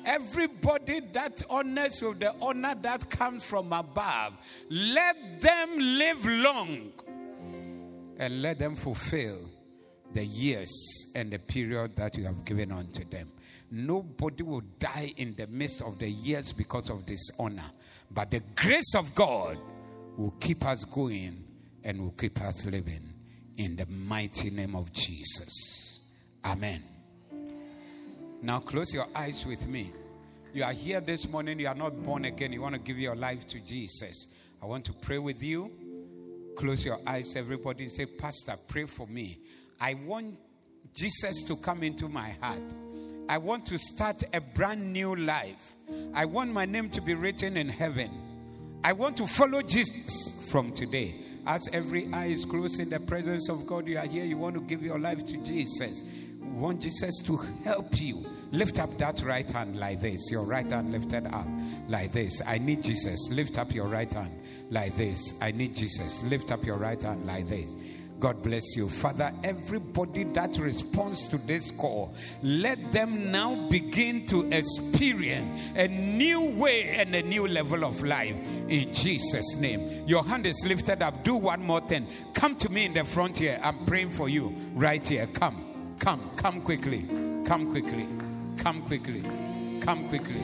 Everybody 0.06 1.00
that 1.14 1.42
honors 1.50 2.02
with 2.02 2.20
the 2.20 2.36
honor 2.42 2.76
that 2.82 3.10
comes 3.10 3.46
from 3.46 3.72
above, 3.72 4.34
let 4.70 5.40
them 5.40 5.78
live 5.78 6.26
long 6.26 6.92
and 8.18 8.42
let 8.42 8.60
them 8.60 8.76
fulfill 8.76 9.38
the 10.14 10.26
years 10.26 11.14
and 11.16 11.32
the 11.32 11.40
period 11.40 11.96
that 11.96 12.18
you 12.18 12.26
have 12.26 12.44
given 12.44 12.72
unto 12.72 13.06
them. 13.06 13.32
Nobody 13.72 14.44
will 14.44 14.64
die 14.78 15.14
in 15.18 15.36
the 15.36 15.48
midst 15.48 15.82
of 15.82 16.00
the 16.00 16.10
years 16.10 16.52
because 16.52 16.90
of 16.90 17.06
dishonor, 17.06 17.72
but 18.12 18.30
the 18.30 18.42
grace 18.56 18.94
of 18.96 19.14
God 19.16 19.58
will 20.20 20.32
keep 20.32 20.66
us 20.66 20.84
going 20.84 21.46
and 21.82 22.02
will 22.02 22.12
keep 22.12 22.42
us 22.42 22.66
living 22.66 23.14
in 23.56 23.78
the 23.78 23.86
mighty 23.86 24.50
name 24.50 24.76
of 24.76 24.92
Jesus. 24.92 26.02
Amen. 26.44 26.84
Now 28.42 28.60
close 28.60 28.94
your 28.94 29.08
eyes 29.16 29.46
with 29.46 29.66
me. 29.66 29.94
You 30.54 30.66
are 30.66 30.74
here 30.74 31.00
this 31.00 31.30
morning, 31.30 31.62
you 31.62 31.70
are 31.70 31.76
not 31.76 32.04
born 32.04 32.26
again, 32.26 32.52
you 32.52 32.62
want 32.62 32.76
to 32.76 32.82
give 32.82 33.00
your 33.00 33.16
life 33.16 33.48
to 33.48 33.62
Jesus. 33.62 34.28
I 34.62 34.66
want 34.66 34.84
to 34.86 34.94
pray 34.94 35.20
with 35.20 35.42
you. 35.42 35.72
Close 36.58 36.84
your 36.84 37.00
eyes, 37.08 37.38
everybody. 37.38 37.88
Say, 37.88 38.06
Pastor, 38.06 38.56
pray 38.68 38.88
for 38.88 39.08
me. 39.08 39.40
I 39.80 39.94
want 39.94 40.38
Jesus 40.94 41.44
to 41.44 41.56
come 41.56 41.82
into 41.82 42.10
my 42.10 42.32
heart. 42.42 42.74
I 43.30 43.38
want 43.38 43.66
to 43.68 43.78
start 43.78 44.22
a 44.34 44.42
brand 44.42 44.92
new 44.92 45.16
life. 45.16 45.76
I 46.14 46.26
want 46.26 46.52
my 46.52 46.66
name 46.66 46.90
to 46.90 47.02
be 47.02 47.14
written 47.14 47.56
in 47.56 47.70
heaven. 47.70 48.29
I 48.84 48.94
want 48.94 49.18
to 49.18 49.28
follow 49.28 49.62
Jesus 49.62 50.50
from 50.50 50.72
today. 50.72 51.16
As 51.46 51.68
every 51.74 52.12
eye 52.14 52.28
is 52.28 52.46
closed 52.46 52.80
in 52.80 52.90
the 52.90 53.00
presence 53.00 53.50
of 53.50 53.66
God, 53.66 53.88
you 53.88 53.98
are 53.98 54.06
here, 54.06 54.24
you 54.24 54.38
want 54.38 54.56
to 54.56 54.62
give 54.62 54.82
your 54.82 55.00
life 55.00 55.26
to 55.26 55.38
Jesus. 55.38 56.04
You 56.42 56.54
want 56.54 56.82
Jesus 56.82 57.22
to 57.24 57.38
help 57.64 58.00
you. 58.00 58.26
Lift 58.52 58.80
up 58.80 58.98
that 58.98 59.22
right 59.24 59.50
hand 59.50 59.80
like 59.80 60.02
this. 60.02 60.32
Your 60.32 60.44
right 60.44 60.70
hand 60.70 60.92
lifted 60.92 61.28
up 61.28 61.48
like 61.88 62.12
this. 62.14 62.42
I 62.48 62.58
need 62.58 62.84
Jesus. 62.84 63.30
Lift 63.32 63.58
up 63.58 63.74
your 63.74 63.88
right 63.88 64.12
hand 64.12 64.32
like 64.70 64.96
this. 64.96 65.42
I 65.42 65.52
need 65.52 65.76
Jesus. 65.76 66.24
Lift 66.24 66.52
up 66.52 66.66
your 66.66 66.78
right 66.78 67.02
hand 67.02 67.26
like 67.26 67.48
this. 67.48 67.76
God 68.20 68.44
bless 68.44 68.76
you. 68.76 68.90
Father, 68.90 69.32
everybody 69.44 70.26
that 70.26 70.58
responds 70.58 71.28
to 71.28 71.38
this 71.38 71.72
call, 71.72 72.14
let 72.44 72.92
them 72.92 73.32
now 73.32 73.56
begin 73.70 74.26
to 74.28 74.52
experience 74.52 75.52
a 75.76 75.88
new 75.88 76.56
way 76.60 76.96
and 76.98 77.16
a 77.16 77.24
new 77.24 77.48
level 77.48 77.86
of 77.86 78.04
life 78.04 78.36
in 78.68 78.94
Jesus' 78.94 79.60
name. 79.62 80.08
Your 80.08 80.24
hand 80.24 80.46
is 80.46 80.66
lifted 80.66 81.02
up. 81.02 81.24
Do 81.24 81.36
one 81.36 81.62
more 81.62 81.82
thing. 81.82 82.08
Come 82.34 82.56
to 82.58 82.70
me 82.70 82.86
in 82.86 82.94
the 82.94 83.06
front 83.06 83.38
here. 83.38 83.60
I'm 83.64 83.86
praying 83.86 84.10
for 84.10 84.28
you 84.28 84.54
right 84.74 85.06
here. 85.06 85.28
Come, 85.28 85.96
come, 86.00 86.30
come 86.36 86.62
quickly. 86.62 87.06
Come 87.46 87.72
quickly. 87.72 88.08
Come 88.58 88.82
quickly. 88.84 89.24
Come 89.80 90.10
quickly. 90.10 90.42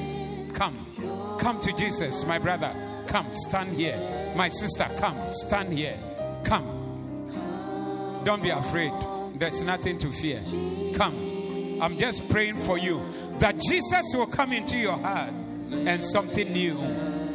Come. 0.53 1.37
Come 1.39 1.59
to 1.61 1.73
Jesus, 1.73 2.25
my 2.25 2.39
brother. 2.39 2.73
Come, 3.07 3.27
stand 3.35 3.69
here. 3.77 3.99
My 4.35 4.47
sister, 4.47 4.85
come, 4.97 5.17
stand 5.33 5.73
here. 5.73 5.99
Come. 6.45 6.74
Don't 8.25 8.41
be 8.41 8.49
afraid. 8.49 8.91
There's 9.35 9.61
nothing 9.61 9.99
to 9.99 10.11
fear. 10.11 10.41
Come. 10.95 11.79
I'm 11.79 11.99
just 11.99 12.27
praying 12.29 12.55
for 12.55 12.79
you 12.79 13.01
that 13.39 13.59
Jesus 13.59 14.13
will 14.15 14.25
come 14.25 14.51
into 14.51 14.77
your 14.77 14.97
heart 14.97 15.29
and 15.71 16.03
something 16.03 16.51
new 16.51 16.75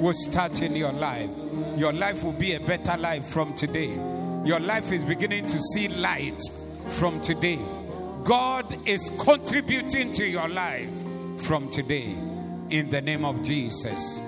will 0.01 0.15
start 0.15 0.63
in 0.63 0.75
your 0.75 0.93
life. 0.93 1.31
Your 1.77 1.93
life 1.93 2.25
will 2.25 2.33
be 2.33 2.55
a 2.55 2.61
better 2.61 2.97
life 2.97 3.25
from 3.25 3.55
today. 3.55 3.93
Your 4.45 4.59
life 4.59 4.91
is 4.91 5.05
beginning 5.05 5.47
to 5.47 5.61
see 5.61 5.87
light 5.87 6.43
from 6.89 7.21
today. 7.21 7.61
God 8.25 8.89
is 8.89 9.11
contributing 9.23 10.13
to 10.15 10.27
your 10.27 10.49
life 10.49 10.93
from 11.39 11.71
today 11.71 12.13
in 12.71 12.89
the 12.89 13.01
name 13.01 13.25
of 13.25 13.45
Jesus. 13.45 14.21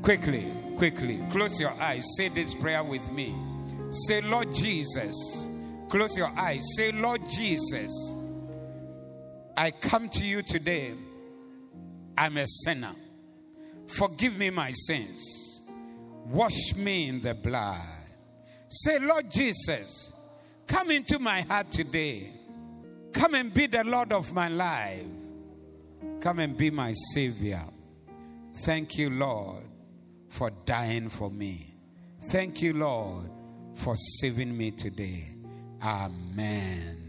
Quickly, 0.00 0.46
quickly, 0.78 1.20
close 1.30 1.60
your 1.60 1.72
eyes. 1.82 2.04
Say 2.16 2.28
this 2.28 2.54
prayer 2.54 2.82
with 2.82 3.12
me. 3.12 3.34
Say, 3.90 4.22
Lord 4.22 4.54
Jesus. 4.54 5.45
Close 5.88 6.16
your 6.16 6.32
eyes. 6.36 6.62
Say, 6.76 6.92
Lord 6.92 7.22
Jesus, 7.28 8.14
I 9.56 9.70
come 9.70 10.08
to 10.10 10.24
you 10.24 10.42
today. 10.42 10.94
I'm 12.18 12.36
a 12.38 12.46
sinner. 12.46 12.94
Forgive 13.86 14.36
me 14.38 14.50
my 14.50 14.72
sins. 14.72 15.62
Wash 16.26 16.74
me 16.76 17.08
in 17.08 17.20
the 17.20 17.34
blood. 17.34 17.80
Say, 18.68 18.98
Lord 18.98 19.30
Jesus, 19.30 20.12
come 20.66 20.90
into 20.90 21.18
my 21.18 21.42
heart 21.42 21.70
today. 21.70 22.32
Come 23.12 23.34
and 23.34 23.54
be 23.54 23.66
the 23.66 23.84
Lord 23.84 24.12
of 24.12 24.32
my 24.32 24.48
life. 24.48 25.06
Come 26.20 26.40
and 26.40 26.56
be 26.56 26.70
my 26.70 26.92
Savior. 27.14 27.62
Thank 28.64 28.98
you, 28.98 29.10
Lord, 29.10 29.64
for 30.28 30.50
dying 30.64 31.08
for 31.08 31.30
me. 31.30 31.76
Thank 32.30 32.60
you, 32.60 32.72
Lord, 32.72 33.30
for 33.74 33.96
saving 33.96 34.56
me 34.56 34.72
today. 34.72 35.35
Amen. 35.82 37.05